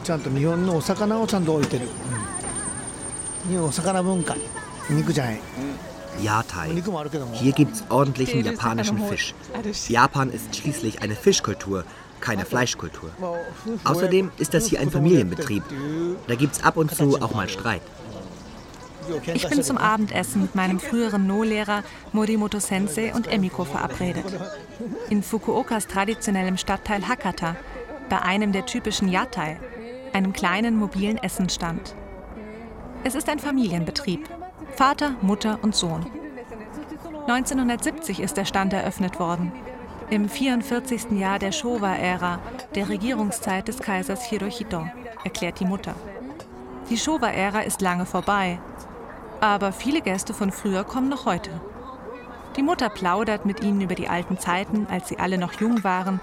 [0.04, 1.88] ちゃんと日本のお魚をちゃんと置いてる、
[3.46, 4.36] うん、日本お魚文化
[4.90, 5.42] 肉じゃない、
[6.23, 6.83] Yatai.
[7.33, 9.35] Hier gibt es ordentlichen japanischen Fisch.
[9.89, 11.85] Japan ist schließlich eine Fischkultur,
[12.21, 13.11] keine Fleischkultur.
[13.85, 15.63] Außerdem ist das hier ein Familienbetrieb.
[16.27, 17.83] Da gibt es ab und zu auch mal Streit.
[19.35, 24.27] Ich bin zum Abendessen mit meinem früheren No-Lehrer Morimoto Sensei und Emiko verabredet.
[25.09, 27.57] In Fukuokas traditionellem Stadtteil Hakata,
[28.09, 29.59] bei einem der typischen Yatai,
[30.13, 31.95] einem kleinen mobilen Essenstand.
[33.03, 34.29] Es ist ein Familienbetrieb.
[34.81, 36.07] Vater, Mutter und Sohn.
[37.27, 39.53] 1970 ist der Stand eröffnet worden.
[40.09, 41.11] Im 44.
[41.19, 42.39] Jahr der Showa-Ära,
[42.75, 44.87] der Regierungszeit des Kaisers Hirohito,
[45.23, 45.95] erklärt die Mutter.
[46.89, 48.59] Die Showa-Ära ist lange vorbei,
[49.43, 51.61] aber viele Gäste von früher kommen noch heute.
[52.57, 56.21] Die Mutter plaudert mit ihnen über die alten Zeiten, als sie alle noch jung waren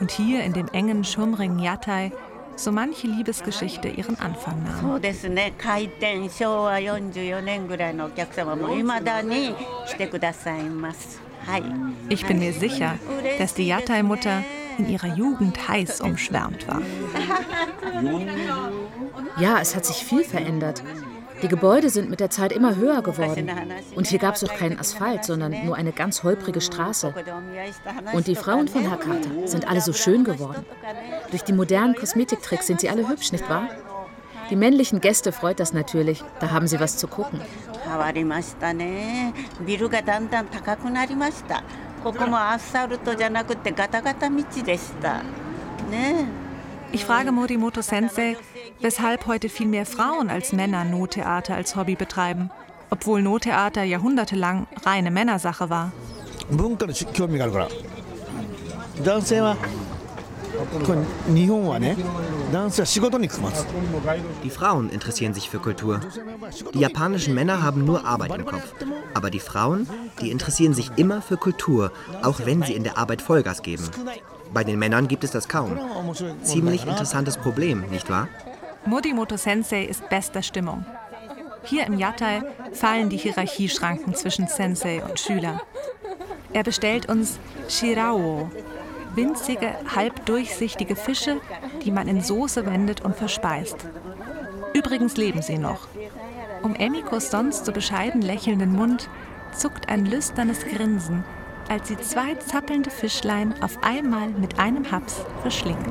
[0.00, 2.12] und hier in dem engen, schummrigen Yatai
[2.58, 5.00] so manche Liebesgeschichte ihren Anfang nahm.
[12.08, 12.94] Ich bin mir sicher,
[13.38, 14.42] dass die Yatai-Mutter
[14.78, 16.82] in ihrer Jugend heiß umschwärmt war.
[19.38, 20.82] Ja, es hat sich viel verändert.
[21.42, 23.50] Die Gebäude sind mit der Zeit immer höher geworden.
[23.94, 27.14] Und hier gab es auch keinen Asphalt, sondern nur eine ganz holprige Straße.
[28.12, 30.64] Und die Frauen von Hakata sind alle so schön geworden.
[31.30, 33.68] Durch die modernen Kosmetiktricks sind sie alle hübsch, nicht wahr?
[34.50, 36.24] Die männlichen Gäste freut das natürlich.
[36.40, 37.40] Da haben sie was zu gucken.
[46.90, 48.36] Ich frage Morimoto Sensei,
[48.80, 52.50] weshalb heute viel mehr Frauen als Männer Nottheater als Hobby betreiben,
[52.90, 55.92] obwohl Nottheater jahrhundertelang reine Männersache war.
[64.42, 66.00] Die Frauen interessieren sich für Kultur.
[66.74, 68.74] Die japanischen Männer haben nur Arbeit im Kopf.
[69.14, 69.88] Aber die Frauen,
[70.20, 73.88] die interessieren sich immer für Kultur, auch wenn sie in der Arbeit Vollgas geben.
[74.52, 75.78] Bei den Männern gibt es das kaum.
[76.42, 78.28] Ziemlich interessantes Problem, nicht wahr?
[78.88, 80.82] Morimoto Sensei ist bester Stimmung.
[81.62, 85.60] Hier im Yatai fallen die Hierarchieschranken zwischen Sensei und Schüler.
[86.54, 88.50] Er bestellt uns Shirao,
[89.14, 91.38] winzige, halbdurchsichtige Fische,
[91.84, 93.76] die man in Soße wendet und verspeist.
[94.72, 95.86] Übrigens leben sie noch.
[96.62, 99.10] Um Emikos sonst so bescheiden lächelnden Mund
[99.54, 101.24] zuckt ein lüsternes Grinsen,
[101.68, 105.78] als sie zwei zappelnde Fischlein auf einmal mit einem Haps verschlingt.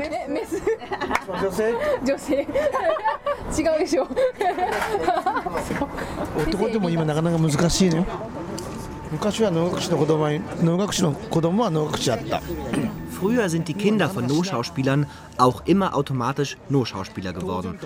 [13.19, 15.07] Früher sind die Kinder von No-Schauspielern
[15.37, 17.79] auch immer automatisch No-Schauspieler geworden.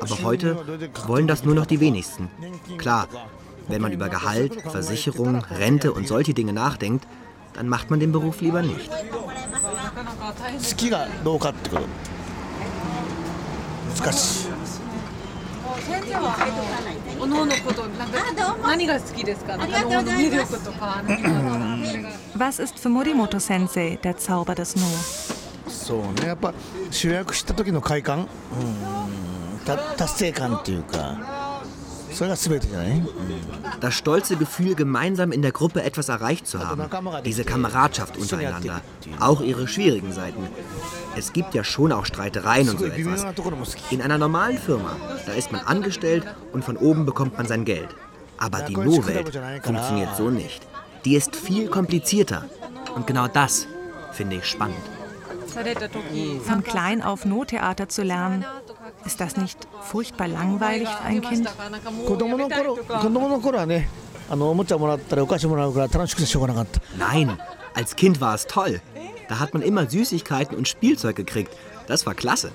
[0.00, 0.56] Aber heute
[1.06, 2.30] wollen das nur noch die wenigsten.
[2.78, 3.06] Klar,
[3.68, 7.06] wenn man über Gehalt, Versicherung, Rente und solche Dinge nachdenkt,
[7.53, 8.89] dann macht man den Beruf lieber nicht.
[22.35, 24.83] Was ist für Morimoto Sensei der Zauber des No?
[25.67, 26.53] そうねやっぱ
[26.91, 28.27] 主役した時の快感、うん、
[29.95, 31.40] 達成感っていうか
[33.80, 36.84] Das stolze Gefühl, gemeinsam in der Gruppe etwas erreicht zu haben.
[37.24, 38.80] Diese Kameradschaft untereinander.
[39.20, 40.48] Auch ihre schwierigen Seiten.
[41.16, 43.24] Es gibt ja schon auch Streitereien und so etwas.
[43.90, 44.96] In einer normalen Firma,
[45.26, 47.88] da ist man angestellt und von oben bekommt man sein Geld.
[48.38, 50.62] Aber die No-Welt funktioniert so nicht.
[51.04, 52.44] Die ist viel komplizierter.
[52.94, 53.66] Und genau das
[54.12, 54.76] finde ich spannend.
[56.44, 58.44] Von klein auf No-Theater zu lernen,
[59.04, 61.48] ist das nicht furchtbar langweilig für ein Kind?
[66.98, 67.38] Nein,
[67.74, 68.80] als Kind war es toll.
[69.28, 71.54] Da hat man immer Süßigkeiten und Spielzeug gekriegt.
[71.86, 72.52] Das war klasse.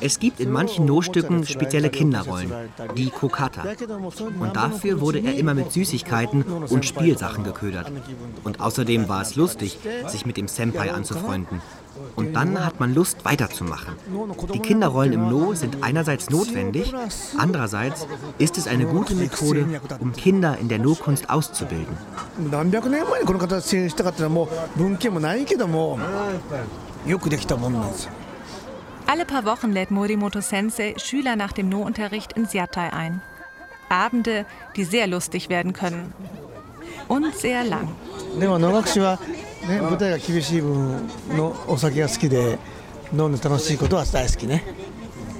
[0.00, 2.52] Es gibt in manchen No-Stücken spezielle Kinderrollen,
[2.96, 3.64] die Kokata.
[4.38, 7.90] Und dafür wurde er immer mit Süßigkeiten und Spielsachen geködert.
[8.44, 11.60] Und außerdem war es lustig, sich mit dem Senpai anzufreunden.
[12.16, 13.94] Und dann hat man Lust, weiterzumachen.
[14.52, 16.92] Die Kinderrollen im No sind einerseits notwendig,
[17.38, 18.06] andererseits
[18.38, 21.96] ist es eine gute Methode, um Kinder in der No-Kunst auszubilden
[29.06, 33.22] alle paar Wochen lädt Morimoto Sensei Schüler nach dem No-Unterricht ins Yatai ein.
[33.88, 34.46] Abende,
[34.76, 36.12] die sehr lustig werden können.
[37.08, 37.88] Und sehr lang.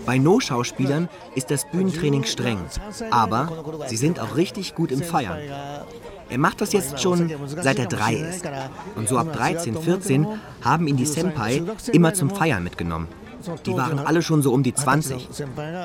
[0.07, 2.59] Bei No-Schauspielern ist das Bühnentraining streng,
[3.11, 3.49] aber
[3.87, 5.39] sie sind auch richtig gut im Feiern.
[6.29, 8.47] Er macht das jetzt schon seit er drei ist.
[8.97, 10.27] Und so ab 13, 14
[10.62, 11.62] haben ihn die Senpai
[11.93, 13.09] immer zum Feiern mitgenommen.
[13.66, 15.28] Die waren alle schon so um die 20.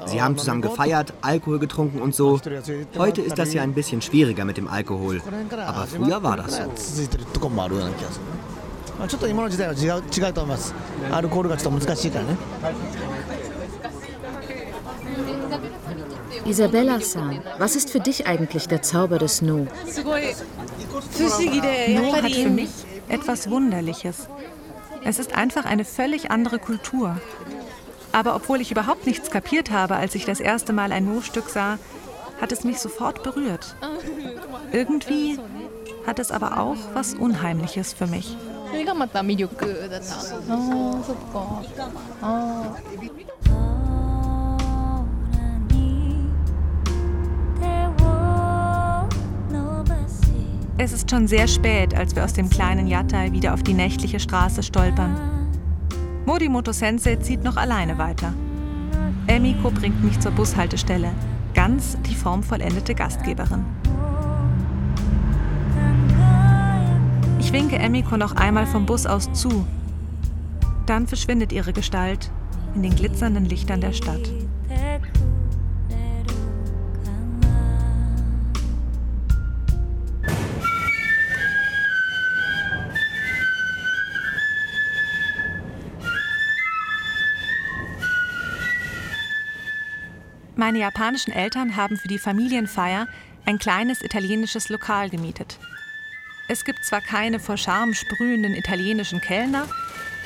[0.06, 2.40] Sie haben zusammen gefeiert, Alkohol getrunken und so.
[2.98, 5.22] Heute ist das ja ein bisschen schwieriger mit dem Alkohol.
[5.66, 6.64] Aber früher war das so.
[16.46, 19.68] Isabella-san, was ist für dich eigentlich der Zauber des No?
[21.90, 22.70] No hat für mich
[23.08, 24.28] etwas Wunderliches.
[25.04, 27.20] Es ist einfach eine völlig andere Kultur.
[28.12, 31.78] Aber obwohl ich überhaupt nichts kapiert habe, als ich das erste Mal ein No-Stück sah,
[32.42, 33.76] hat es mich sofort berührt.
[34.72, 35.40] Irgendwie
[36.08, 38.36] hat es aber auch was Unheimliches für mich.
[50.82, 54.18] Es ist schon sehr spät, als wir aus dem kleinen Yatai wieder auf die nächtliche
[54.18, 55.14] Straße stolpern.
[56.26, 58.34] Morimoto Sensei zieht noch alleine weiter.
[59.28, 61.12] Emiko bringt mich zur Bushaltestelle,
[61.54, 63.66] ganz die formvollendete Gastgeberin.
[67.42, 69.68] Ich winke Emiko noch einmal vom Bus aus zu.
[70.86, 72.32] Dann verschwindet ihre Gestalt
[72.74, 74.32] in den glitzernden Lichtern der Stadt.
[90.60, 93.08] Meine japanischen Eltern haben für die Familienfeier
[93.46, 95.58] ein kleines italienisches Lokal gemietet.
[96.50, 99.70] Es gibt zwar keine vor Charme sprühenden italienischen Kellner,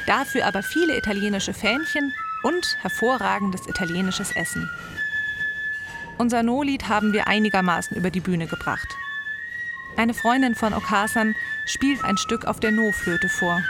[0.07, 2.11] dafür aber viele italienische Fähnchen
[2.41, 4.67] und hervorragendes italienisches Essen.
[6.17, 8.87] Unser No-Lied haben wir einigermaßen über die Bühne gebracht.
[9.97, 11.35] Eine Freundin von Okasan
[11.67, 13.61] spielt ein Stück auf der No-Flöte vor.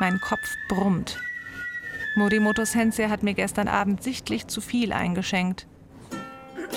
[0.00, 1.20] Mein Kopf brummt.
[2.16, 5.66] Morimoto Sensei hat mir gestern Abend sichtlich zu viel eingeschenkt.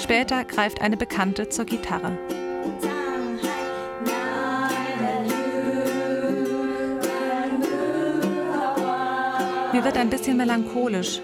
[0.01, 2.17] Später greift eine Bekannte zur Gitarre.
[9.73, 11.21] Mir wird ein bisschen melancholisch.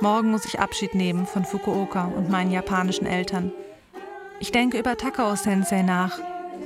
[0.00, 3.50] Morgen muss ich Abschied nehmen von Fukuoka und meinen japanischen Eltern.
[4.40, 6.18] Ich denke über Takao-sensei nach,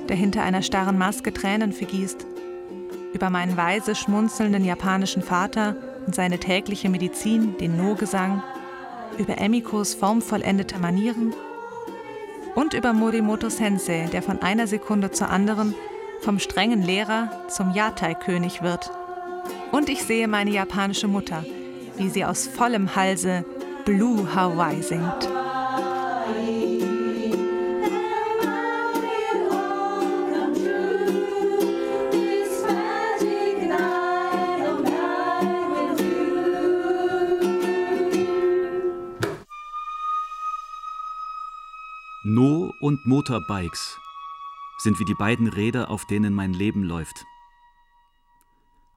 [0.08, 2.26] der hinter einer starren Maske Tränen vergießt.
[3.12, 5.76] Über meinen weise schmunzelnden japanischen Vater
[6.10, 8.42] und seine tägliche Medizin, den No-Gesang.
[9.16, 11.32] Über Emikos formvollendete Manieren.
[12.56, 15.72] Und über Morimoto Sensei, der von einer Sekunde zur anderen
[16.20, 18.90] vom strengen Lehrer zum Yatai-König wird.
[19.70, 21.44] Und ich sehe meine japanische Mutter,
[21.96, 23.44] wie sie aus vollem Halse
[23.84, 25.39] Blue Hawaii singt.
[42.81, 43.97] und Motorbikes
[44.79, 47.25] sind wie die beiden Räder, auf denen mein Leben läuft.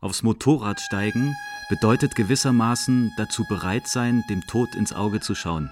[0.01, 1.35] Aufs Motorrad steigen
[1.69, 5.71] bedeutet gewissermaßen dazu bereit sein, dem Tod ins Auge zu schauen.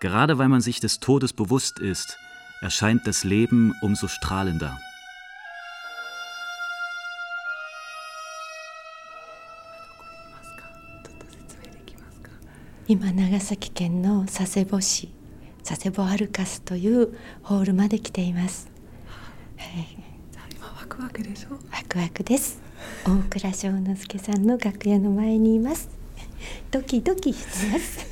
[0.00, 2.18] Gerade weil man sich des Todes bewusst ist,
[2.60, 4.78] erscheint das Leben umso strahlender.
[12.90, 15.10] 今長崎県の佐世保市
[15.62, 18.68] 佐世保アルカスというホールまで来ています。
[19.56, 19.86] はい、
[20.52, 22.60] 今ワクワクでしょワクワクです。
[23.04, 25.88] 大倉正之助さんの楽屋の前にいます。
[26.70, 28.06] ドキドキしてます。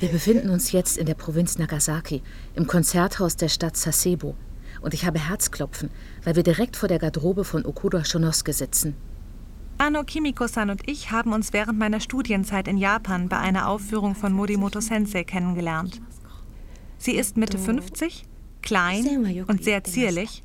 [0.00, 2.22] Wir befinden uns jetzt in der Provinz Nagasaki,
[2.54, 4.36] im Konzerthaus der Stadt Sasebo.
[4.80, 5.90] Und ich habe Herzklopfen,
[6.22, 8.94] weil wir direkt vor der Garderobe von Okuda Shonosuke sitzen.
[9.78, 14.32] Ano Kimiko-san und ich haben uns während meiner Studienzeit in Japan bei einer Aufführung von
[14.32, 16.00] Morimoto Sensei kennengelernt.
[17.03, 18.23] Sie ist Mitte 50,
[18.61, 20.41] klein und sehr zierlich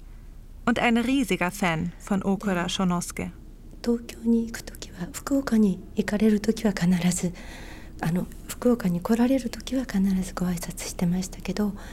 [0.66, 3.30] und ein riesiger Fan von Okura Shonosuke.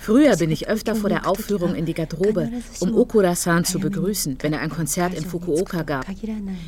[0.01, 2.49] Früher bin ich öfter vor der Aufführung in die Garderobe,
[2.79, 6.07] um Okura-san zu begrüßen, wenn er ein Konzert in Fukuoka gab.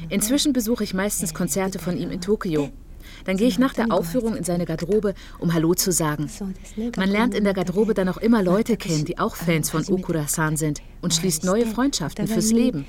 [0.09, 2.69] Inzwischen besuche ich meistens Konzerte von ihm in Tokio.
[3.26, 6.30] Dann gehe ich nach der Aufführung in seine Garderobe, um Hallo zu sagen.
[6.96, 10.56] Man lernt in der Garderobe dann auch immer Leute kennen, die auch Fans von Okura-san
[10.56, 12.86] sind und schließt neue Freundschaften fürs Leben.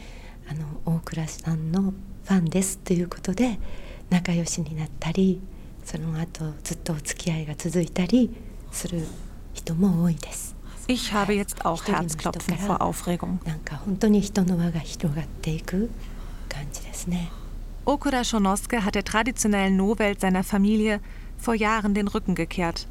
[4.13, 5.41] 仲良しになったり
[5.83, 8.29] その後ずっとお付き合いが続いたり
[8.71, 9.03] する
[9.53, 10.55] 人も多いです。
[10.87, 13.45] Ich habe jetzt auch Herzklopfen vor Aufregung.
[13.45, 15.89] なんか本当に人の輪が広がっていく
[16.47, 17.31] 感じですね。
[17.87, 21.01] Okuda Shonosuke hat der traditionellen No-Welt seiner Familie
[21.37, 22.87] vor Jahren den Rücken gekehrt.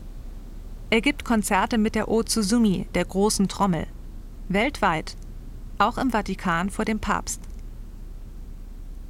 [0.91, 3.87] Er gibt Konzerte mit der Otsuzumi, der großen Trommel.
[4.49, 5.17] Weltweit.
[5.79, 7.41] Auch im Vatikan vor dem Papst.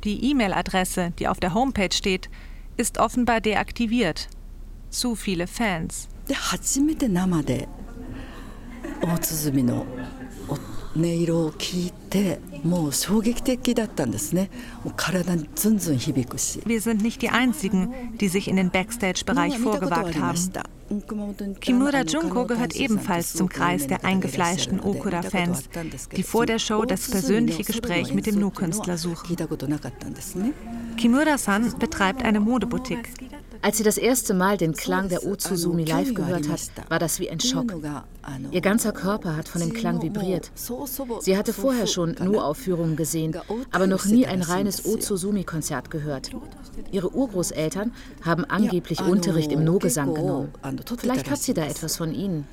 [0.04, 2.30] Die E-Mail-Adresse, die auf der Homepage steht,
[2.76, 4.28] ist offenbar deaktiviert.
[4.90, 6.08] Zu viele Fans.
[6.28, 7.68] 初めて生で
[9.00, 9.84] 大鼓の
[10.96, 14.50] 音色を聞いてもう衝撃的だったんですね
[14.84, 20.38] もう体にズンズン響くし Wir sind nicht die einzigen, die sich in den Backstage-Bereich vorgewagt haben.
[21.60, 25.70] Kimura Junko gehört ebenfalls zum Kreis der eingefleischten Okura-Fans,
[26.14, 29.36] die vor der Show das persönliche Gespräch mit dem Nu-Künstler suchen.
[30.98, 33.08] Kimura-san betreibt eine Modeboutique.
[33.60, 37.30] Als sie das erste Mal den Klang der Otsuzumi live gehört hat, war das wie
[37.30, 37.72] ein Schock.
[38.50, 40.50] Ihr ganzer Körper hat von dem Klang vibriert.
[41.20, 43.36] Sie hatte vorher schon Nu-Aufführungen gesehen,
[43.70, 46.30] aber noch nie ein reines Otsuzumi-Konzert gehört.
[46.90, 47.92] Ihre Urgroßeltern
[48.22, 50.52] haben angeblich Unterricht im No-Gesang genommen.
[50.98, 52.46] Vielleicht hat sie da etwas von ihnen.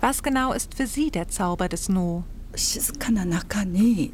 [0.00, 2.24] Was genau ist für Sie der Zauber des No?
[2.56, 4.12] 静かな中に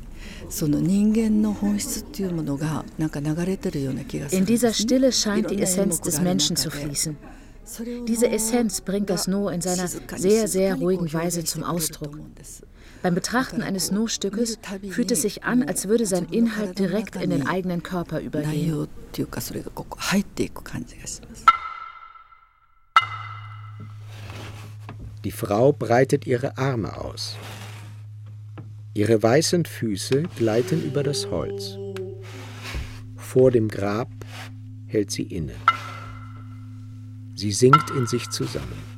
[0.48, 7.16] その人間の本質っていうものがなんか流れてるような気がする In dieser Stille scheint die Essenz des Menschen zu fließen.
[8.06, 12.18] Diese Essenz bringt das No in seiner sehr, sehr ruhigen Weise zum Ausdruck.
[13.02, 14.58] Beim Betrachten eines No-Stückes
[14.90, 18.88] fühlt es sich an, als würde sein Inhalt direkt in den eigenen Körper übergehen.
[25.24, 27.36] Die Frau breitet ihre Arme aus.
[28.94, 31.76] Ihre weißen Füße gleiten über das Holz.
[33.16, 34.08] Vor dem Grab
[34.86, 35.54] hält sie inne.
[37.36, 38.90] Sie sinkt in sich zusammen.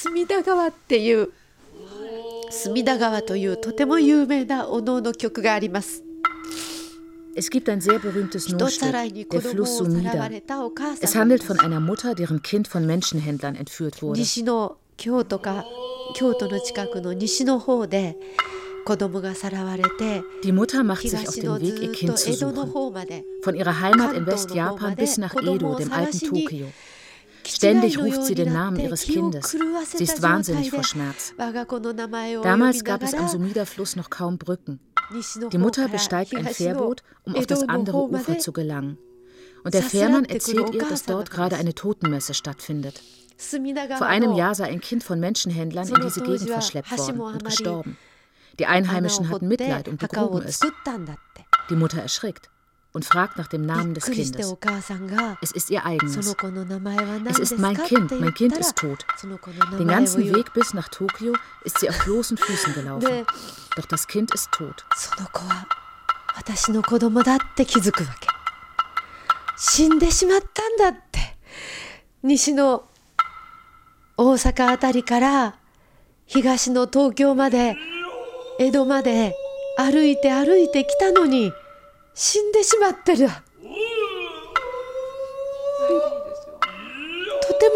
[0.00, 1.30] 隅田川っていう
[2.50, 6.02] 隅田川というとても有名なお能の曲があります。
[7.34, 8.90] Es gibt ein sehr berühmtes No-Stück,
[9.30, 10.28] der Fluss Sumida.
[11.00, 14.20] Es handelt von einer Mutter, deren Kind von Menschenhändlern entführt wurde.
[14.96, 15.38] 京都
[16.48, 18.16] の近くの西の方で
[20.44, 22.72] Die Mutter macht sich auf den Weg, ihr Kind zu suchen.
[23.42, 26.68] Von ihrer Heimat in Westjapan bis nach Edo, dem alten Tokio.
[27.46, 29.56] Ständig ruft sie den Namen ihres Kindes.
[29.94, 31.34] Sie ist wahnsinnig vor Schmerz.
[32.42, 34.80] Damals gab es am Sumida-Fluss noch kaum Brücken.
[35.52, 38.98] Die Mutter besteigt ein Fährboot, um auf das andere Ufer zu gelangen.
[39.64, 43.02] Und der Fährmann erzählt ihr, dass dort gerade eine Totenmesse stattfindet.
[43.37, 47.97] Vor einem Jahr sei ein Kind von Menschenhändlern in diese Gegend verschleppt worden und gestorben.
[48.59, 50.59] Die Einheimischen hatten Mitleid und begruben es.
[51.69, 52.49] Die Mutter erschrickt
[52.91, 54.55] und fragt nach dem Namen des Kindes.
[55.41, 56.35] Es ist ihr eigenes.
[57.25, 59.05] Es ist mein Kind, mein Kind ist tot.
[59.79, 63.25] Den ganzen Weg bis nach Tokio ist sie auf bloßen Füßen gelaufen.
[63.75, 64.85] Doch das Kind ist tot.
[74.15, 75.55] 大阪あたりから
[76.25, 77.75] 東の東京まで
[78.59, 79.35] 江戸まで
[79.77, 81.51] 歩いて歩いてきたのに
[82.13, 83.33] 死んでしまってる、と
[87.53, 87.75] ても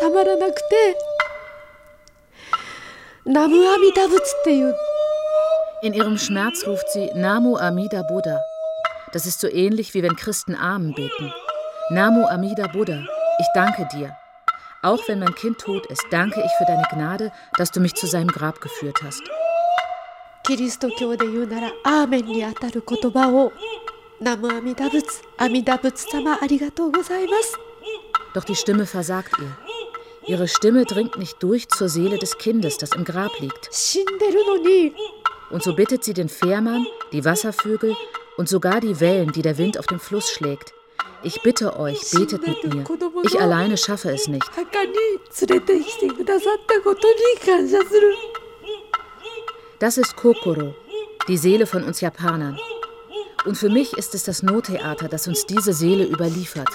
[0.00, 0.98] たまらなくて
[3.24, 4.74] ナムアミダ仏っていう
[5.82, 8.40] In ihrem Schmerz ruft sie Namo Amida Buddha.
[9.12, 11.32] Das ist so ähnlich wie wenn Christen Amen beten.
[11.90, 13.04] Namo Amida Buddha,
[13.38, 14.16] ich danke dir.
[14.86, 18.06] Auch wenn mein Kind tot ist, danke ich für deine Gnade, dass du mich zu
[18.06, 19.20] seinem Grab geführt hast.
[28.32, 29.56] Doch die Stimme versagt ihr.
[30.28, 33.68] Ihre Stimme dringt nicht durch zur Seele des Kindes, das im Grab liegt.
[35.50, 37.96] Und so bittet sie den Fährmann, die Wasservögel
[38.36, 40.75] und sogar die Wellen, die der Wind auf dem Fluss schlägt,
[41.22, 42.84] ich bitte euch, betet mit mir.
[43.24, 44.44] Ich alleine schaffe es nicht.
[49.78, 50.74] Das ist Kokoro,
[51.28, 52.58] die Seele von uns Japanern.
[53.44, 56.68] Und für mich ist es das No-Theater, das uns diese Seele überliefert.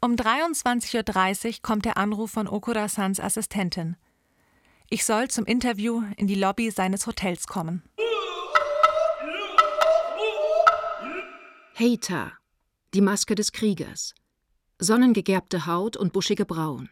[0.00, 3.96] Um 23.30 Uhr kommt der Anruf von Okura-sans Assistentin.
[4.88, 7.82] Ich soll zum Interview in die Lobby seines Hotels kommen.
[11.78, 12.32] Heita,
[12.94, 14.14] die Maske des Kriegers.
[14.78, 16.88] Sonnengegerbte Haut und buschige Brauen.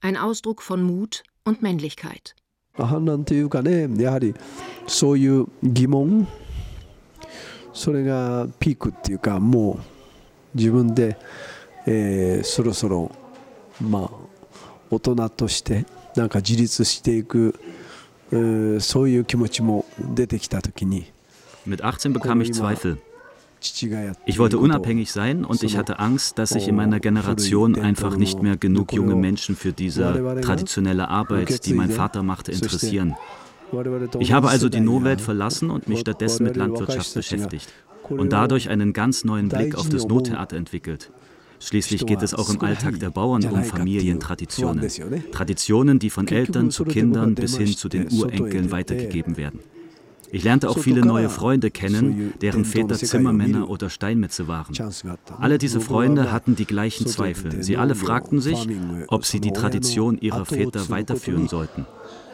[0.00, 2.34] Ein Ausdruck von Mut und Männlichkeit.
[2.74, 4.34] 反乱というかねやはり
[4.86, 6.26] そういう疑問
[7.74, 9.78] それがピークっていうかもう
[10.54, 11.18] 自分で
[11.86, 13.10] えー、そろそろ
[13.80, 14.10] まあ
[14.90, 15.86] 大人として
[16.16, 17.58] なんか自立していく、
[18.30, 21.12] えー、そういう気持ちも出てきた時に
[21.64, 22.98] Mit 18 bekam ich Zweifel.
[24.26, 28.42] Ich wollte unabhängig sein und ich hatte Angst, dass sich in meiner Generation einfach nicht
[28.42, 33.14] mehr genug junge Menschen für diese traditionelle Arbeit, die mein Vater machte, interessieren.
[34.18, 37.68] Ich habe also die No-Welt verlassen und mich stattdessen mit Landwirtschaft beschäftigt
[38.08, 41.12] und dadurch einen ganz neuen Blick auf das No-Theater entwickelt.
[41.59, 44.87] Schließlich geht es auch im Alltag der Bauern um Familientraditionen.
[45.31, 49.59] Traditionen, die von Eltern zu Kindern bis hin zu den Urenkeln weitergegeben werden.
[50.29, 54.75] Ich lernte auch viele neue Freunde kennen, deren Väter Zimmermänner oder Steinmetze waren.
[55.39, 57.63] Alle diese Freunde hatten die gleichen Zweifel.
[57.63, 58.67] Sie alle fragten sich,
[59.07, 61.85] ob sie die Tradition ihrer Väter weiterführen sollten.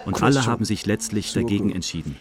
[0.05, 2.15] Und alle haben sich letztlich dagegen entschieden.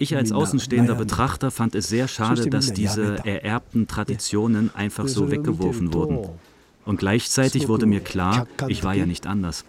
[0.00, 5.92] Ich als außenstehender Betrachter fand es sehr schade, dass diese ererbten Traditionen einfach so weggeworfen
[5.92, 6.30] wurden.
[6.86, 9.66] Und gleichzeitig wurde mir klar, ich war ja nicht anders.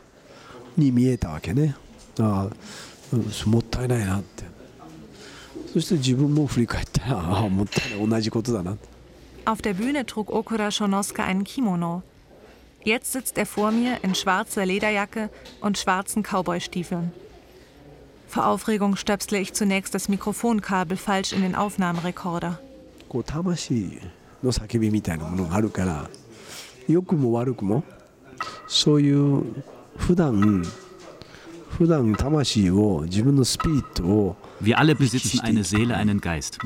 [9.43, 12.03] Auf der Bühne trug Okura Shonosuke einen Kimono.
[12.85, 15.29] Jetzt sitzt er vor mir in schwarzer Lederjacke
[15.59, 17.11] und schwarzen Cowboystiefeln.
[18.31, 22.61] Vor Aufregung stöpsle ich zunächst das Mikrofonkabel falsch in den Aufnahmerekorder.
[34.61, 36.59] Wir alle besitzen eine Seele, einen Geist.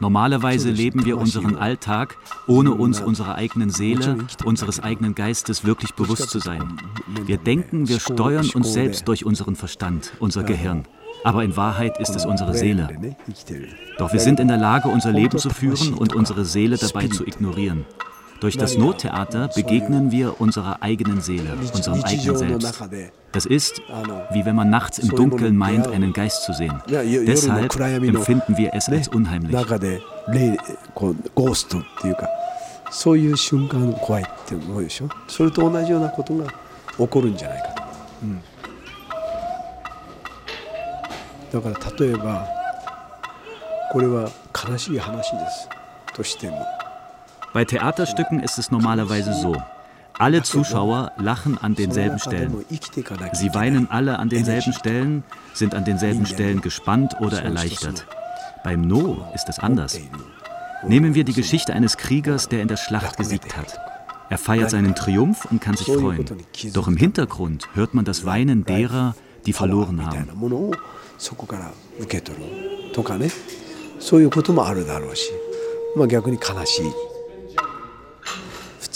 [0.00, 6.30] Normalerweise leben wir unseren Alltag, ohne uns unserer eigenen Seele, unseres eigenen Geistes wirklich bewusst
[6.30, 6.80] zu sein.
[7.26, 10.84] Wir denken, wir steuern uns selbst durch unseren Verstand, unser Gehirn.
[11.24, 13.16] Aber in Wahrheit ist es unsere Seele.
[13.98, 17.26] Doch wir sind in der Lage, unser Leben zu führen und unsere Seele dabei zu
[17.26, 17.84] ignorieren.
[18.39, 22.83] Durch das Nottheater begegnen wir unserer eigenen Seele, unserem eigenen Selbst.
[23.31, 23.81] Das ist,
[24.33, 26.81] wie wenn man nachts im Dunkeln meint, einen Geist zu sehen.
[26.87, 29.55] Deshalb empfinden wir es als unheimlich.
[32.93, 36.45] そういう瞬間怖いって思うでしょそれと同じようなことが
[36.95, 37.83] 起こるんじゃないかと、
[38.21, 38.41] うん、
[41.63, 42.47] だから例えば
[43.91, 45.69] これは悲しい話です
[46.13, 46.65] としても
[47.58, 49.56] bei Theaterstücken ist es normalerweise so.
[50.16, 52.64] Alle Zuschauer lachen an denselben Stellen.
[53.32, 58.06] Sie weinen alle an denselben Stellen, sind an denselben Stellen gespannt oder erleichtert.
[58.62, 59.98] Beim No ist es anders.
[60.86, 63.76] Nehmen wir die Geschichte eines Kriegers, der in der Schlacht gesiegt hat.
[64.30, 66.26] Er feiert seinen Triumph und kann sich freuen.
[66.74, 70.28] Doch im Hintergrund hört man das Weinen derer, die verloren haben.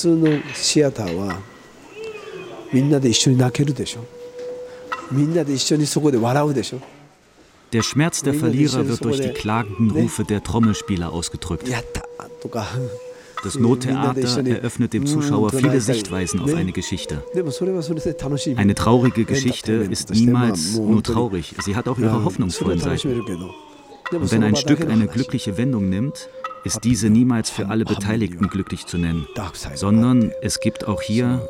[0.01, 1.39] 通のシアターは
[2.71, 4.05] みんなで一緒に泣けるでしょ
[5.11, 6.81] みんなで一緒にそこで笑うでしょ
[7.73, 11.67] Der Schmerz der Verlierer wird durch die klagenden Rufe der Trommelspieler ausgedrückt.
[13.43, 17.23] Das Nottheater eröffnet dem Zuschauer viele Sichtweisen auf eine Geschichte.
[18.55, 23.25] Eine traurige Geschichte ist niemals nur traurig, sie hat auch ihre hoffnungsvollen Seiten.
[24.11, 26.29] Und wenn ein Stück eine glückliche Wendung nimmt,
[26.64, 29.26] ist diese niemals für alle Beteiligten glücklich zu nennen,
[29.74, 31.46] sondern es gibt auch hier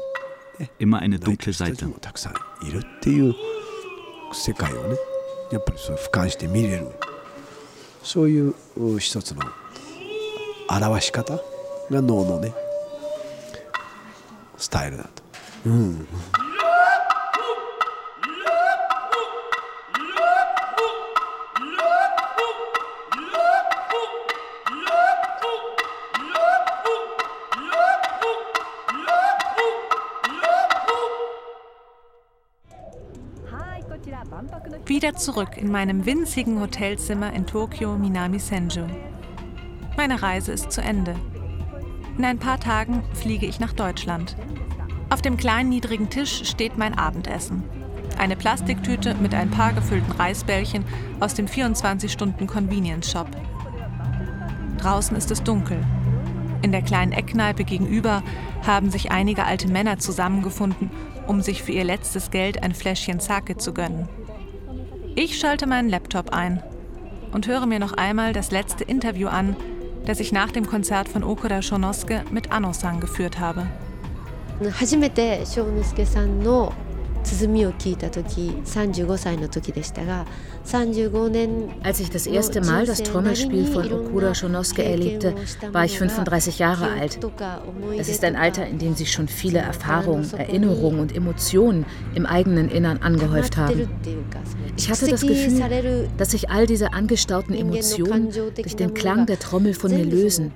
[0.79, 1.93] immer eine dunkle Seite.
[15.93, 16.42] や
[34.87, 38.85] Wieder zurück in meinem winzigen Hotelzimmer in Tokio Minami Senju.
[39.97, 41.15] Meine Reise ist zu Ende.
[42.19, 44.37] In ein paar Tagen fliege ich nach Deutschland.
[45.09, 47.63] Auf dem kleinen niedrigen Tisch steht mein Abendessen.
[48.19, 50.85] Eine Plastiktüte mit ein paar gefüllten Reisbällchen
[51.21, 53.29] aus dem 24-Stunden-Convenience-Shop.
[54.79, 55.79] Draußen ist es dunkel.
[56.63, 58.25] In der kleinen Eckkneipe gegenüber
[58.67, 60.91] haben sich einige alte Männer zusammengefunden,
[61.29, 64.09] um sich für ihr letztes Geld ein Fläschchen Sake zu gönnen.
[65.16, 66.62] Ich schalte meinen Laptop ein
[67.32, 69.56] und höre mir noch einmal das letzte Interview an,
[70.06, 73.68] das ich nach dem Konzert von Okuda Shonosuke mit Anno-san geführt habe.
[74.72, 76.74] 初めて翔之介さんの
[81.83, 85.35] als ich das erste Mal das Trommelspiel von Okuda Shonosuke erlebte,
[85.73, 87.19] war ich 35 Jahre alt.
[87.99, 92.69] Es ist ein Alter, in dem sich schon viele Erfahrungen, Erinnerungen und Emotionen im eigenen
[92.71, 93.89] Innern angehäuft haben.
[94.77, 99.75] Ich hatte das Gefühl, dass sich all diese angestauten Emotionen durch den Klang der Trommel
[99.75, 100.53] von mir lösen,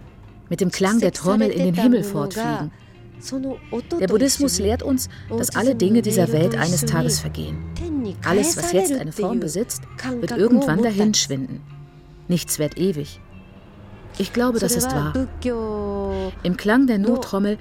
[0.48, 2.70] mit dem Klang der Trommel in den Himmel fortfliegen.
[4.00, 7.58] Der Buddhismus lehrt uns, dass alle Dinge dieser Welt eines Tages vergehen.
[8.24, 9.82] Alles, was jetzt eine Form besitzt,
[10.20, 11.60] wird irgendwann dahinschwinden.
[12.28, 13.20] Nichts wird ewig.
[14.18, 15.12] Ich glaube, das ist wahr.
[16.42, 17.58] Im Klang der Nottrommel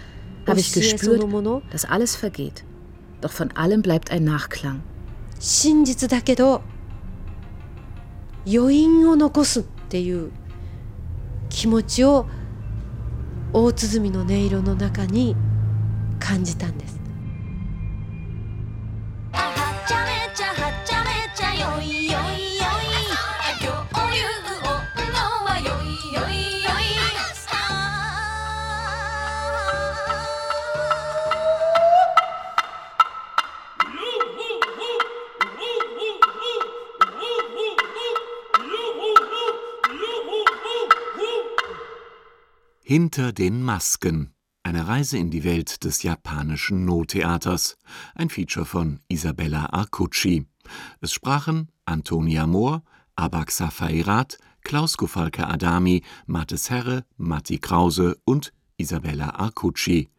[0.47, 1.25] habe ich gespürt,
[1.71, 2.63] dass alles vergeht.
[3.21, 4.83] Doch von allem bleibt ein Nachklang.
[13.53, 15.35] 大鼓の音色の中に
[16.19, 16.99] 感じたんです。
[19.31, 22.14] はちゃめちゃはちゃめちゃよいよ。
[42.87, 44.35] Hinter den Masken.
[44.61, 47.77] Eine Reise in die Welt des japanischen No-Theaters.
[48.13, 50.45] Ein Feature von Isabella Arcucci.
[51.01, 52.83] Es sprachen Antonia Mohr,
[53.15, 60.09] Abak Safairat, Klaus Gofalke Adami, Mattes Herre, Matti Krause und Isabella Arcucci.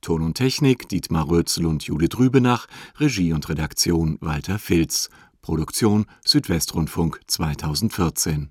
[0.00, 2.66] Ton und Technik Dietmar Rötzl und Judith Rübenach,
[2.98, 5.10] Regie und Redaktion Walter Filz.
[5.42, 8.50] Produktion Südwestrundfunk 2014